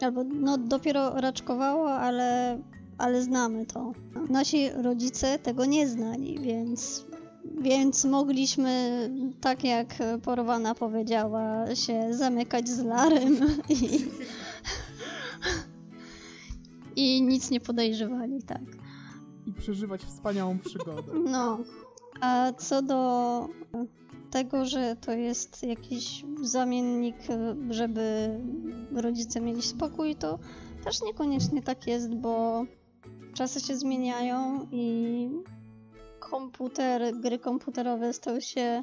[0.00, 2.58] albo no, dopiero raczkowało, ale,
[2.98, 3.92] ale znamy to.
[4.30, 7.04] Nasi rodzice tego nie znali, więc
[7.60, 13.36] więc mogliśmy, tak jak Porwana powiedziała, się zamykać z Larem
[13.68, 14.04] i,
[16.96, 18.62] i nic nie podejrzewali, tak.
[19.46, 21.12] I przeżywać wspaniałą przygodę.
[21.24, 21.58] No,
[22.20, 23.48] a co do
[24.30, 27.16] tego, że to jest jakiś zamiennik,
[27.70, 28.30] żeby
[28.92, 30.38] rodzice mieli spokój, to
[30.84, 32.64] też niekoniecznie tak jest, bo
[33.34, 35.28] czasy się zmieniają i
[36.30, 38.82] komputer, gry komputerowe stały się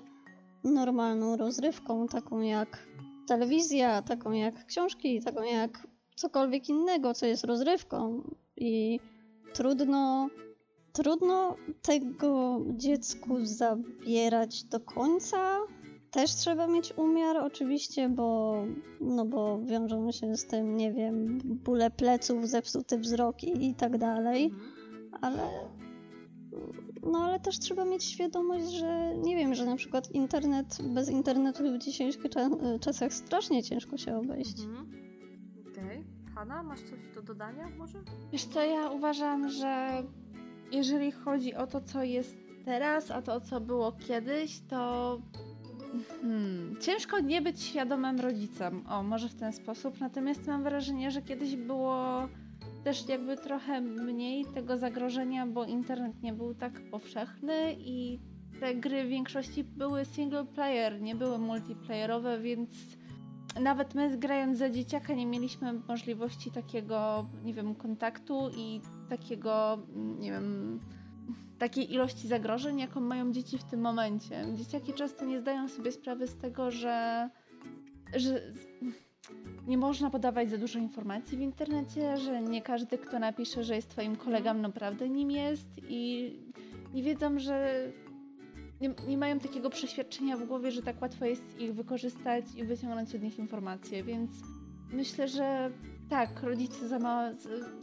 [0.64, 2.88] normalną rozrywką, taką jak
[3.28, 8.22] telewizja, taką jak książki, taką jak cokolwiek innego, co jest rozrywką
[8.58, 9.00] i
[9.54, 10.30] trudno
[10.96, 15.60] trudno tego dziecku zabierać do końca.
[16.16, 18.56] Też trzeba mieć umiar oczywiście, bo,
[19.02, 23.98] no bo wiążą się z tym, nie wiem, bóle pleców, zepsuty wzrok i, i tak
[23.98, 24.72] dalej, Mhm.
[25.22, 25.50] ale
[27.12, 31.64] no ale też trzeba mieć świadomość, że nie wiem, że na przykład internet, bez internetu
[31.74, 34.60] w dzisiejszych cza- czasach strasznie ciężko się obejść.
[34.60, 34.92] Mhm.
[35.72, 36.04] Okej.
[36.36, 38.00] Hanna, masz coś do dodania może?
[38.32, 40.04] Wiesz co, ja uważam, że
[40.72, 42.36] jeżeli chodzi o to, co jest
[42.66, 45.18] teraz, a to, co było kiedyś, to
[46.22, 48.84] hmm, ciężko nie być świadomym rodzicem.
[48.88, 50.00] O, może w ten sposób.
[50.00, 52.28] Natomiast mam wrażenie, że kiedyś było
[52.84, 58.20] też jakby trochę mniej tego zagrożenia, bo internet nie był tak powszechny i
[58.60, 62.70] te gry w większości były single player, nie były multiplayerowe, więc
[63.62, 70.20] nawet my grając za dzieciaka nie mieliśmy możliwości takiego, nie wiem, kontaktu i takiego, mm,
[70.20, 70.80] nie wiem,
[71.60, 74.46] takiej ilości zagrożeń, jaką mają dzieci w tym momencie.
[74.56, 77.30] Dzieciaki często nie zdają sobie sprawy z tego, że,
[78.16, 78.42] że
[79.68, 83.90] nie można podawać za dużo informacji w internecie, że nie każdy, kto napisze, że jest
[83.90, 86.34] twoim kolegą, naprawdę nim jest i
[86.94, 87.88] nie wiedzą, że
[88.82, 93.16] nie, nie mają takiego przeświadczenia w głowie, że tak łatwo jest ich wykorzystać i wyciągnąć
[93.16, 94.32] od nich informacje, więc
[94.94, 95.72] myślę, że
[96.10, 97.36] tak, rodzice za mało,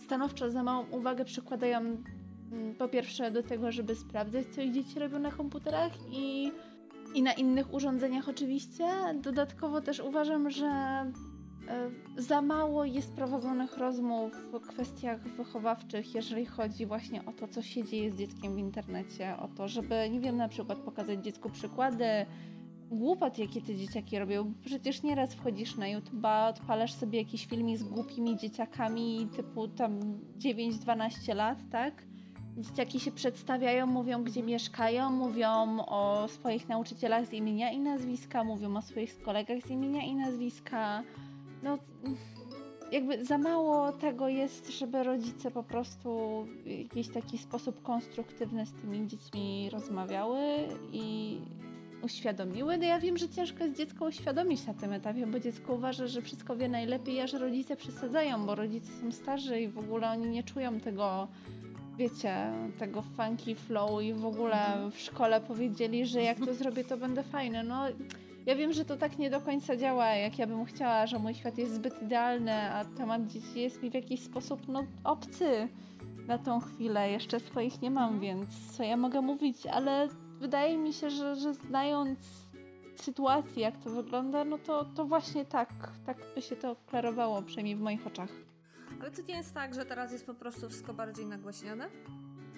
[0.04, 1.96] stanowczo za małą uwagę przykładają
[2.78, 6.52] po pierwsze do tego, żeby sprawdzać, co ich dzieci robią na komputerach i,
[7.14, 8.84] i na innych urządzeniach oczywiście.
[9.22, 11.10] Dodatkowo też uważam, że e,
[12.16, 17.84] za mało jest prowadzonych rozmów w kwestiach wychowawczych, jeżeli chodzi właśnie o to, co się
[17.84, 22.26] dzieje z dzieckiem w internecie, o to, żeby, nie wiem, na przykład pokazać dziecku przykłady
[22.92, 24.54] głupot, jakie te dzieciaki robią.
[24.64, 30.00] Przecież nieraz wchodzisz na YouTube, odpalasz sobie jakiś filmik z głupimi dzieciakami typu tam
[30.38, 32.11] 9-12 lat, tak?
[32.58, 38.76] Dzieciaki się przedstawiają, mówią gdzie mieszkają, mówią o swoich nauczycielach z imienia i nazwiska, mówią
[38.76, 41.02] o swoich kolegach z imienia i nazwiska.
[41.62, 41.78] No,
[42.92, 46.10] jakby za mało tego jest, żeby rodzice po prostu
[46.64, 50.38] w jakiś taki sposób konstruktywny z tymi dziećmi rozmawiały
[50.92, 51.38] i
[52.02, 52.78] uświadomiły.
[52.78, 56.22] No ja wiem, że ciężko jest dziecko uświadomić na tym etapie, bo dziecko uważa, że
[56.22, 60.28] wszystko wie najlepiej, a że rodzice przesadzają, bo rodzice są starzy i w ogóle oni
[60.28, 61.28] nie czują tego,
[62.02, 66.96] wiecie, tego funky flow i w ogóle w szkole powiedzieli, że jak to zrobię, to
[66.96, 67.62] będę fajny.
[67.62, 67.84] No
[68.46, 71.34] ja wiem, że to tak nie do końca działa, jak ja bym chciała, że mój
[71.34, 75.68] świat jest zbyt idealny, a temat dzieci jest mi w jakiś sposób no, obcy
[76.26, 77.10] na tą chwilę.
[77.10, 80.08] Jeszcze swoich nie mam, więc co ja mogę mówić, ale
[80.40, 82.18] wydaje mi się, że, że znając
[82.96, 87.76] sytuację, jak to wygląda, no to, to właśnie tak, tak by się to klarowało, przynajmniej
[87.76, 88.51] w moich oczach.
[89.02, 91.88] Ale to nie jest tak, że teraz jest po prostu wszystko bardziej nagłaśniane?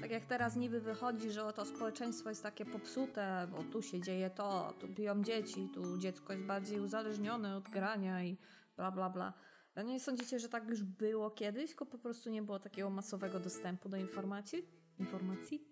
[0.01, 4.31] Tak jak teraz niby wychodzi, że oto społeczeństwo jest takie popsute, bo tu się dzieje
[4.31, 8.37] to, tu biją dzieci, tu dziecko jest bardziej uzależnione od grania i
[8.77, 9.33] bla bla bla.
[9.75, 13.41] A nie sądzicie, że tak już było kiedyś, tylko po prostu nie było takiego masowego
[13.41, 14.69] dostępu do informacji?
[14.99, 15.65] Informacji?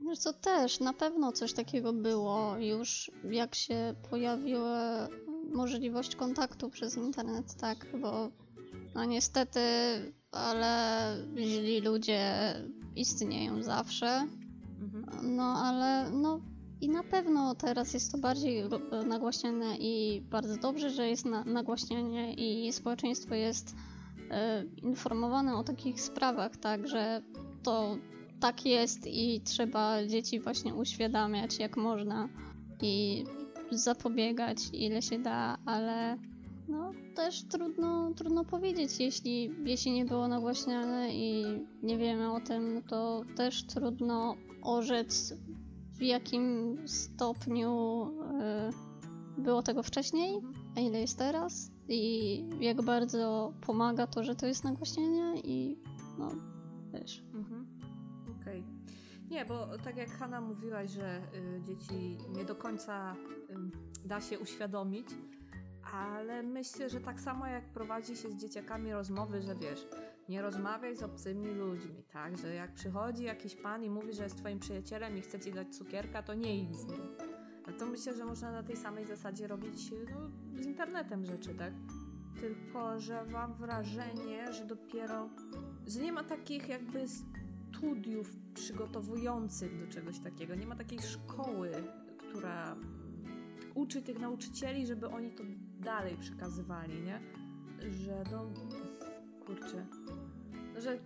[0.00, 5.08] Wiesz co, też na pewno coś takiego było już jak się pojawiła
[5.52, 8.30] możliwość kontaktu przez internet, tak, bo
[8.94, 9.60] no niestety,
[10.32, 12.54] ale źli ludzie
[12.96, 14.26] istnieją zawsze,
[14.84, 15.36] Mhm.
[15.36, 16.40] no ale no
[16.80, 18.64] i na pewno teraz jest to bardziej
[19.06, 23.74] nagłaśniane i bardzo dobrze, że jest na, nagłaśnianie i społeczeństwo jest
[24.30, 27.22] e, informowane o takich sprawach, tak, że
[27.62, 27.96] to
[28.40, 32.28] tak jest i trzeba dzieci właśnie uświadamiać jak można
[32.82, 33.24] i
[33.70, 36.18] zapobiegać ile się da, ale
[36.68, 41.44] no też trudno, trudno powiedzieć, jeśli, jeśli nie było nagłaśniane i
[41.82, 45.34] nie wiemy o tym, to też trudno orzec
[45.94, 48.06] w jakim stopniu
[49.38, 50.40] y, było tego wcześniej,
[50.76, 55.78] a ile jest teraz i jak bardzo pomaga to, że to jest nagłaśnienie i
[56.18, 56.30] no
[56.92, 57.24] wiesz.
[57.34, 57.66] Mhm.
[58.40, 58.64] Okej.
[59.30, 63.16] Nie, bo tak jak Hanna mówiłaś, że y, dzieci nie do końca
[64.04, 65.06] y, da się uświadomić,
[65.94, 69.86] ale myślę, że tak samo jak prowadzi się z dzieciakami rozmowy, że wiesz,
[70.28, 72.36] nie rozmawiaj z obcymi ludźmi, tak?
[72.38, 75.76] Że jak przychodzi jakiś pan i mówi, że jest twoim przyjacielem i chce ci dać
[75.76, 77.00] cukierka, to nie idź z nim.
[77.66, 80.30] No to myślę, że można na tej samej zasadzie robić no,
[80.62, 81.72] z internetem rzeczy, tak?
[82.40, 85.28] Tylko, że mam wrażenie, że dopiero,
[85.86, 90.54] że nie ma takich jakby studiów przygotowujących do czegoś takiego.
[90.54, 91.70] Nie ma takiej szkoły,
[92.18, 92.76] która
[93.74, 95.42] uczy tych nauczycieli, żeby oni to
[95.80, 97.20] dalej przekazywali, nie?
[97.90, 98.46] Że no,
[99.46, 99.86] kurczę,
[100.78, 100.98] że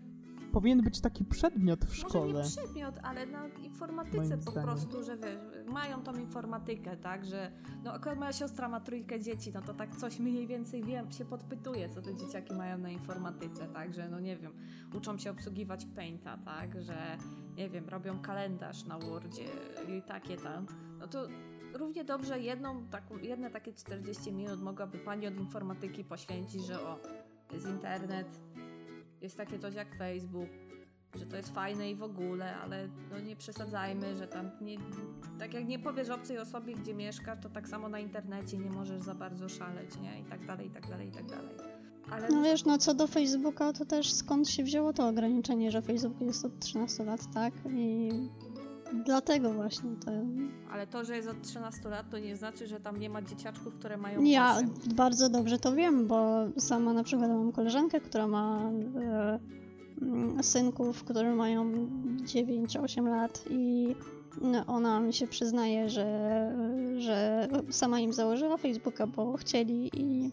[0.53, 2.43] Powinien być taki przedmiot w może szkole.
[2.43, 4.71] nie przedmiot, ale na informatyce Moim po zdaniem.
[4.71, 5.39] prostu, że wiesz,
[5.73, 7.53] mają tą informatykę, tak, że
[7.85, 11.25] no akurat moja siostra ma trójkę dzieci, no to tak coś mniej więcej wiem, się
[11.25, 14.53] podpytuje, co te dzieciaki mają na informatyce, tak, że no nie wiem,
[14.95, 17.17] uczą się obsługiwać Painta, tak, że
[17.57, 19.45] nie wiem, robią kalendarz na Wordzie
[19.99, 20.67] i takie tam,
[21.01, 21.29] no to
[21.75, 22.87] równie dobrze jedną,
[23.23, 26.99] jedne takie 40 minut mogłaby pani od informatyki poświęcić, że o,
[27.53, 28.41] jest internet,
[29.21, 30.49] jest takie coś jak Facebook,
[31.15, 34.77] że to jest fajne i w ogóle, ale no nie przesadzajmy, że tam nie,
[35.39, 39.03] tak jak nie powiesz obcej osobie, gdzie mieszkasz, to tak samo na internecie nie możesz
[39.03, 40.21] za bardzo szaleć, nie?
[40.21, 41.55] I tak dalej, i tak dalej, i tak dalej.
[42.11, 45.83] Ale No wiesz, no co do Facebooka, to też skąd się wzięło to ograniczenie, że
[45.83, 47.55] Facebook jest od 13 lat, tak?
[47.71, 48.11] I
[48.93, 50.11] dlatego właśnie to...
[50.73, 53.75] ale to, że jest od 13 lat, to nie znaczy, że tam nie ma dzieciaczków,
[53.75, 54.71] które mają Ja 8.
[54.95, 59.39] bardzo dobrze to wiem, bo sama na przykład mam koleżankę, która ma e,
[60.03, 61.73] mm, synków, którzy mają
[62.25, 63.95] 9-8 lat i
[64.41, 66.07] no, ona mi się przyznaje, że,
[66.99, 70.31] że sama im założyła Facebooka, bo chcieli i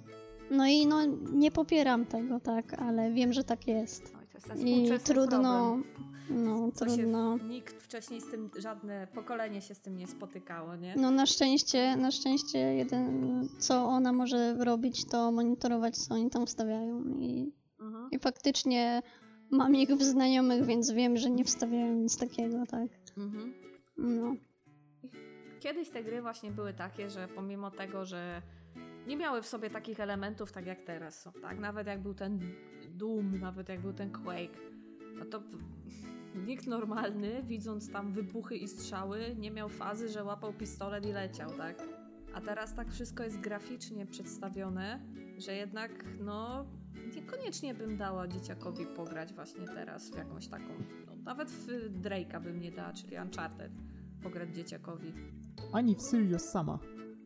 [0.51, 4.14] no i no nie popieram tego, tak, ale wiem, że tak jest.
[4.35, 5.83] Oj, to jest ten I trudno, problem.
[6.29, 7.37] no Co się- trudno.
[7.37, 10.95] Nikt wcześniej z tym, żadne pokolenie się z tym nie spotykało, nie?
[10.97, 13.23] No na szczęście, na szczęście jeden,
[13.59, 18.07] co ona może robić, to monitorować, co oni tam wstawiają i, Mhm.
[18.11, 19.01] i faktycznie
[19.51, 22.87] mam ich w znajomych, więc wiem, że nie wstawiają nic takiego, tak.
[23.17, 23.53] Mhm.
[23.97, 24.35] No.
[25.59, 28.41] Kiedyś te gry właśnie były takie, że pomimo tego, że
[29.07, 31.59] nie miały w sobie takich elementów tak jak teraz są, tak?
[31.59, 32.39] Nawet jak był ten
[32.89, 34.57] Doom, nawet jak był ten Quake,
[35.19, 35.41] no to
[36.35, 41.51] nikt normalny, widząc tam wybuchy i strzały, nie miał fazy, że łapał pistolet i leciał,
[41.51, 41.83] tak?
[42.33, 44.99] A teraz tak wszystko jest graficznie przedstawione,
[45.37, 46.65] że jednak, no,
[47.15, 50.73] niekoniecznie bym dała dzieciakowi pograć właśnie teraz w jakąś taką,
[51.07, 51.67] no, nawet w
[52.01, 53.71] Drake'a bym nie dała, czyli Uncharted,
[54.23, 55.13] pograć dzieciakowi.
[55.73, 56.79] Ani w Sirius sama.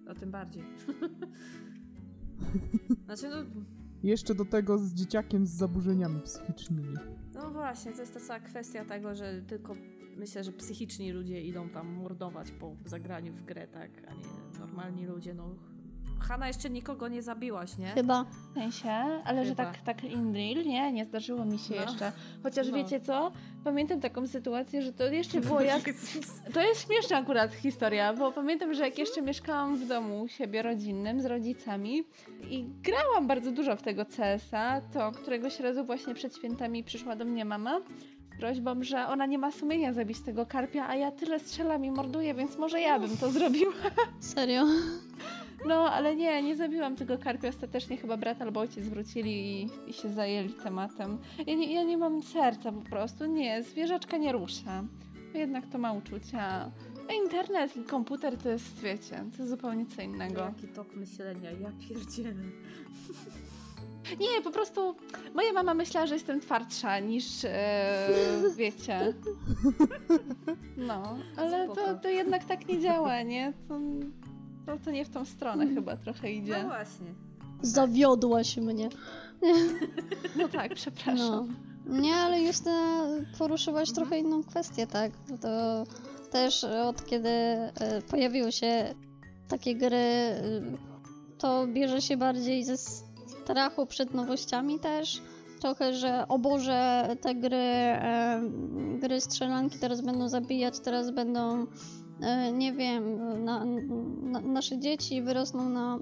[0.06, 0.64] No tym bardziej.
[3.06, 3.36] znaczy, no,
[4.04, 6.96] Jeszcze do tego z dzieciakiem z zaburzeniami psychicznymi.
[7.34, 9.76] no właśnie, to jest ta cała kwestia tego, że tylko
[10.18, 15.06] myślę, że psychiczni ludzie idą tam mordować po zagraniu w grę, tak, a nie normalni
[15.06, 15.56] ludzie, no.
[16.20, 17.88] Hanna jeszcze nikogo nie zabiłaś, nie?
[17.88, 18.24] Chyba.
[18.24, 18.90] W sensie,
[19.26, 19.66] ale że Chyba.
[19.66, 21.82] tak, tak in real, nie, nie zdarzyło mi się No.
[21.82, 22.12] jeszcze.
[22.44, 22.74] Chociaż No.
[22.78, 23.32] wiecie co,
[23.64, 25.82] pamiętam taką sytuację, że to jeszcze było jak...
[26.54, 31.22] To jest śmieszna akurat historia, bo pamiętam, że jak jeszcze mieszkałam w domu siebie rodzinnym
[31.22, 32.04] z rodzicami
[32.50, 37.26] i grałam bardzo dużo w tego CS-a, to któregoś razu właśnie przed świętami przyszła do
[37.26, 37.82] mnie mama
[38.40, 42.34] groźbą, że ona nie ma sumienia zabić tego karpia, a ja tyle strzelam i morduję,
[42.34, 43.74] więc może ja bym to zrobiła.
[44.20, 44.66] Serio?
[45.68, 47.50] No, ale nie, nie zabiłam tego karpia.
[47.50, 51.18] Ostatecznie chyba brat albo ojciec wrócili i, i się zajęli tematem.
[51.48, 54.84] Ja nie, ja nie mam serca po prostu, nie, zwierzaczka nie rusza.
[55.34, 56.72] Jednak to ma uczucia.
[57.10, 60.42] A internet i komputer to jest, wiecie, to jest zupełnie co innego.
[60.42, 62.44] Jaki tok myślenia, ja pierdzielę.
[64.20, 64.96] Nie, po prostu
[65.36, 68.10] moja mama myślała, że jestem twardsza niż, e,
[68.56, 69.14] wiecie.
[70.78, 73.54] No, ale to, to jednak tak nie działa, nie?
[73.68, 73.80] To,
[74.66, 76.64] to, to nie w tą stronę chyba trochę No idzie.
[76.64, 77.08] właśnie.
[77.62, 78.90] Zawiodłaś mnie.
[80.36, 81.56] No tak, przepraszam.
[81.86, 82.00] No.
[82.02, 83.06] Nie, ale Justyna
[83.38, 83.96] poruszyłaś Mhm.
[83.96, 85.12] trochę inną kwestię, tak?
[85.42, 85.84] To
[86.32, 88.96] też od kiedy e, pojawiły się
[89.48, 90.42] takie gry, e,
[91.38, 92.78] to bierze się bardziej ze
[93.50, 95.22] strachu przed nowościami też.
[95.62, 98.42] Trochę, że o Boże, te gry, e,
[99.00, 101.66] gry strzelanki teraz będą zabijać, teraz będą,
[102.22, 103.04] e, nie wiem,
[103.46, 103.66] na,
[104.22, 106.00] na, nasze dzieci wyrosną na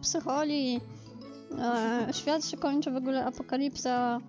[0.00, 0.80] psycholi,
[1.58, 4.20] e, świat się kończy, w ogóle apokalipsa.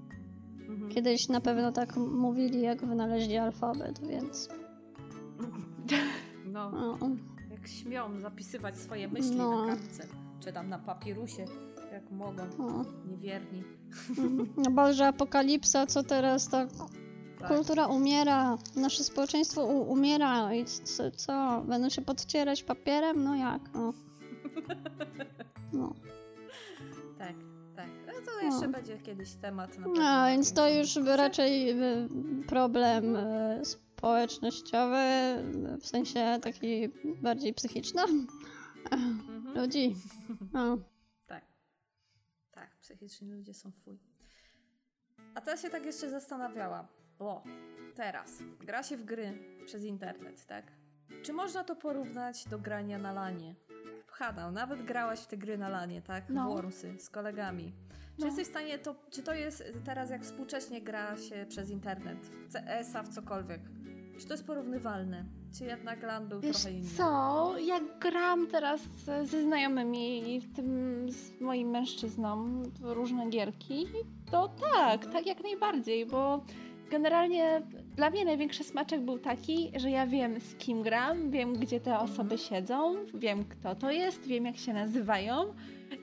[0.69, 0.91] Mhm.
[0.91, 4.49] Kiedyś na pewno tak mówili, jak wynaleźli alfabet, więc.
[6.45, 6.97] No, No,
[7.51, 9.65] jak śmią zapisywać swoje myśli No.
[9.65, 10.07] na kartce,
[10.39, 11.45] czy tam na papirusie,
[12.05, 12.85] jak mogą, no.
[13.09, 13.63] niewierni.
[14.57, 16.69] No Boże, apokalipsa, co teraz tak?
[17.39, 17.47] Tak.
[17.57, 21.63] Kultura umiera, nasze społeczeństwo umiera i co, co?
[21.67, 23.23] Będą się podcierać papierem?
[23.23, 23.61] No jak?
[23.73, 23.93] No.
[25.73, 25.93] No,
[27.19, 27.33] Tak,
[27.75, 27.87] tak.
[28.07, 28.71] No to jeszcze No.
[28.73, 30.01] będzie kiedyś temat na pewno.
[30.01, 32.09] no więc to już raczej y,
[32.47, 34.97] problem y, społecznościowy,
[35.81, 36.89] w sensie taki
[37.21, 38.01] bardziej psychiczny
[38.91, 39.17] Mhm.
[39.55, 39.95] ludzi.
[40.53, 40.77] No.
[42.85, 43.99] Psychiczni ludzie są fuj.
[45.35, 46.87] A teraz się tak jeszcze zastanawiałam,
[47.19, 47.43] bo
[47.95, 49.33] teraz gra się w gry
[49.65, 50.71] przez internet, tak?
[51.23, 53.55] Czy można to porównać do grania na lanie?
[54.07, 56.29] Hanna, nawet grałaś w te gry na lanie, tak?
[56.29, 56.49] No.
[56.49, 57.73] Wormsy z kolegami.
[58.15, 58.25] Czy No.
[58.25, 62.53] jesteś w stanie to, czy to jest teraz jak współcześnie gra się przez internet, w
[62.53, 63.61] CS-a, w cokolwiek?
[64.19, 65.25] Czy to jest porównywalne?
[65.57, 66.89] Czy jednak LAN był Wiesz trochę inny?
[66.97, 68.81] co, jak gram teraz
[69.23, 73.87] ze znajomymi, w tym z moim mężczyzną, w różne gierki,
[74.31, 76.41] to tak, tak jak najbardziej, bo
[76.91, 77.61] generalnie
[77.95, 81.99] dla mnie największy smaczek był taki, że ja wiem z kim gram, wiem gdzie te
[81.99, 85.53] osoby siedzą, wiem kto to jest, wiem jak się nazywają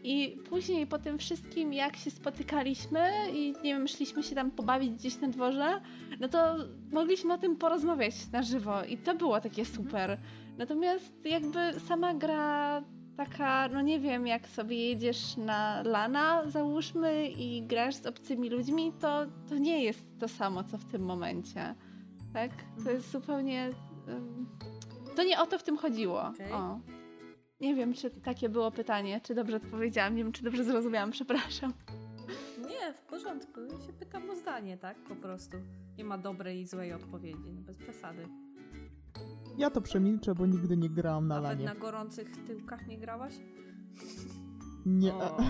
[0.05, 4.91] i później po tym wszystkim jak się spotykaliśmy i nie wiem, szliśmy się tam pobawić
[4.91, 5.80] gdzieś na dworze,
[6.20, 6.57] no to
[6.93, 10.18] mogliśmy o tym porozmawiać na żywo i to było takie super.
[10.59, 12.83] Natomiast jakby sama gra
[13.16, 18.93] taka, no nie wiem, jak sobie jedziesz na lana, załóżmy, i grasz z obcymi ludźmi,
[19.01, 21.74] to, to nie jest to samo, co w tym momencie.
[22.33, 22.51] Tak?
[22.51, 22.97] To Mhm.
[22.97, 23.70] jest zupełnie...
[24.09, 24.47] ym,
[25.16, 26.26] to nie o to w tym chodziło.
[26.28, 26.53] Okej.
[26.53, 26.80] O.
[27.63, 31.73] Nie wiem, czy takie było pytanie, czy dobrze odpowiedziałam, nie wiem, czy dobrze zrozumiałam, przepraszam.
[32.59, 33.61] Nie, w porządku.
[33.61, 34.97] Ja się pytam o zdanie, tak?
[35.09, 35.57] Po prostu.
[35.99, 38.29] Nie ma dobrej i złej odpowiedzi, no bez przesady.
[39.59, 41.65] Ja to przemilczę, bo nigdy nie grałam na Nawet lanie.
[41.65, 43.35] na gorących tyłkach nie grałaś?
[44.87, 45.15] Nie.
[45.15, 45.37] O.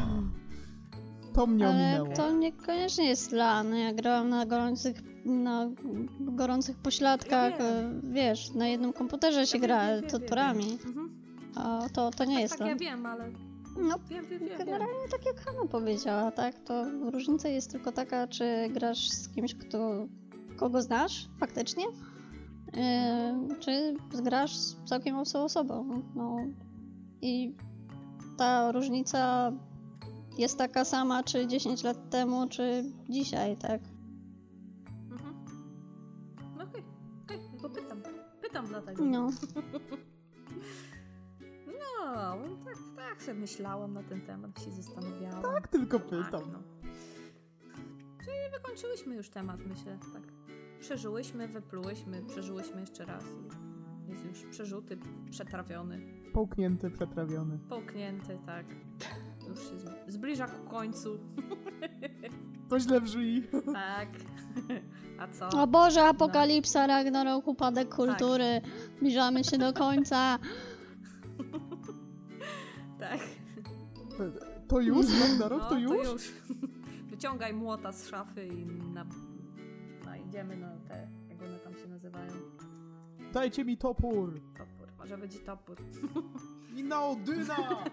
[1.35, 2.17] To mnie Ale ominęło.
[2.17, 3.75] to niekoniecznie jest LAN.
[3.77, 5.71] Ja grałam na gorących, na
[6.21, 7.67] gorących pośladkach, Ja
[8.03, 10.65] wiesz, na jednym komputerze się Ja wiem, gra wiem, wiem, to wiem, torami.
[10.65, 10.79] wiem.
[10.89, 11.02] Mhm.
[11.55, 13.33] A to, to nie tak, jest tak, ja wiem, ale...
[13.77, 16.61] No, Wiem, wiem, wiem, generalnie tak jak Hanna powiedziała, tak?
[16.61, 20.07] To różnica jest tylko taka, czy grasz z kimś, kto,
[20.57, 26.03] kogo znasz faktycznie, yy, czy grasz z całkiem obcą osobą.
[26.15, 26.37] No
[27.23, 27.55] i
[28.37, 29.53] ta różnica
[30.39, 33.81] jest taka sama, czy 10 lat temu, czy dzisiaj, tak?
[35.11, 35.45] Mhm.
[36.57, 36.83] No okej,
[37.25, 38.03] okej, tylko pytam.
[38.43, 39.05] Pytam dlatego.
[39.05, 39.31] No.
[42.15, 45.43] No, tak, tak sobie myślałam na ten temat, się zastanawiałam.
[45.43, 46.43] Tak tylko Tak, pytam.
[46.53, 46.59] no.
[48.25, 50.23] Czyli wykończyłyśmy już temat, myślę, tak.
[50.81, 53.25] Przeżyłyśmy, wyplułyśmy, przeżyłyśmy jeszcze raz
[54.07, 54.99] i jest już przerzuty,
[55.31, 56.01] przetrawiony,
[56.33, 57.59] Połknięty, przetrawiony.
[57.69, 58.67] połknięty, tak.
[59.49, 61.19] Już się zb- zbliża ku końcu.
[62.69, 63.43] To źle brzmi.
[63.73, 64.09] Tak.
[65.21, 65.63] A co?
[65.63, 67.97] O Boże, apokalipsa, Ragnarok, upadek Tak.
[67.97, 68.61] kultury,
[68.97, 70.39] zbliżamy się do końca.
[73.03, 73.21] Tak.
[74.69, 75.07] To już?
[75.21, 76.05] Ragnarok, No, to już?
[76.05, 76.33] już.
[77.11, 79.05] Wyciągaj młota z szafy i na...
[80.05, 82.33] no, idziemy na te, jak one tam się nazywają.
[83.33, 84.41] Dajcie mi topór!
[84.59, 84.89] Topór.
[84.99, 85.77] Może być topór.
[86.77, 87.57] I na Odyna!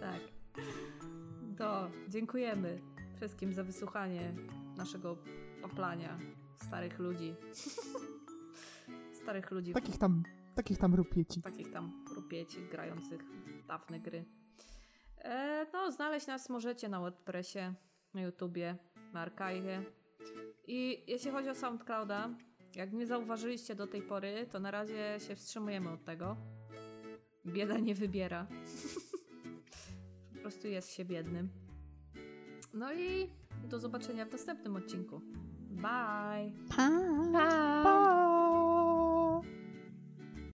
[0.00, 0.20] Tak.
[1.58, 2.78] To dziękujemy
[3.16, 4.32] wszystkim za wysłuchanie
[4.76, 5.16] naszego
[5.62, 6.18] paplania
[6.66, 7.34] starych ludzi.
[9.22, 10.22] starych ludzi, Takich tam,
[10.56, 11.42] takich tam rupieci.
[11.42, 14.24] takich tam rupieci grających w dawne gry.
[15.18, 17.72] E, no, znaleźć nas możecie na WordPressie,
[18.14, 18.76] na YouTubie,
[19.12, 19.82] na Archive.
[20.66, 22.30] I jeśli chodzi o SoundClouda,
[22.74, 26.36] jak nie zauważyliście do tej pory, to na razie się wstrzymujemy od tego.
[27.46, 28.46] Bieda nie wybiera.
[30.34, 31.48] po prostu jest się biednym.
[32.74, 33.30] No i
[33.68, 35.20] do zobaczenia w następnym odcinku.
[35.70, 36.52] Bye!
[36.76, 36.90] Pa!
[37.82, 38.25] Pa!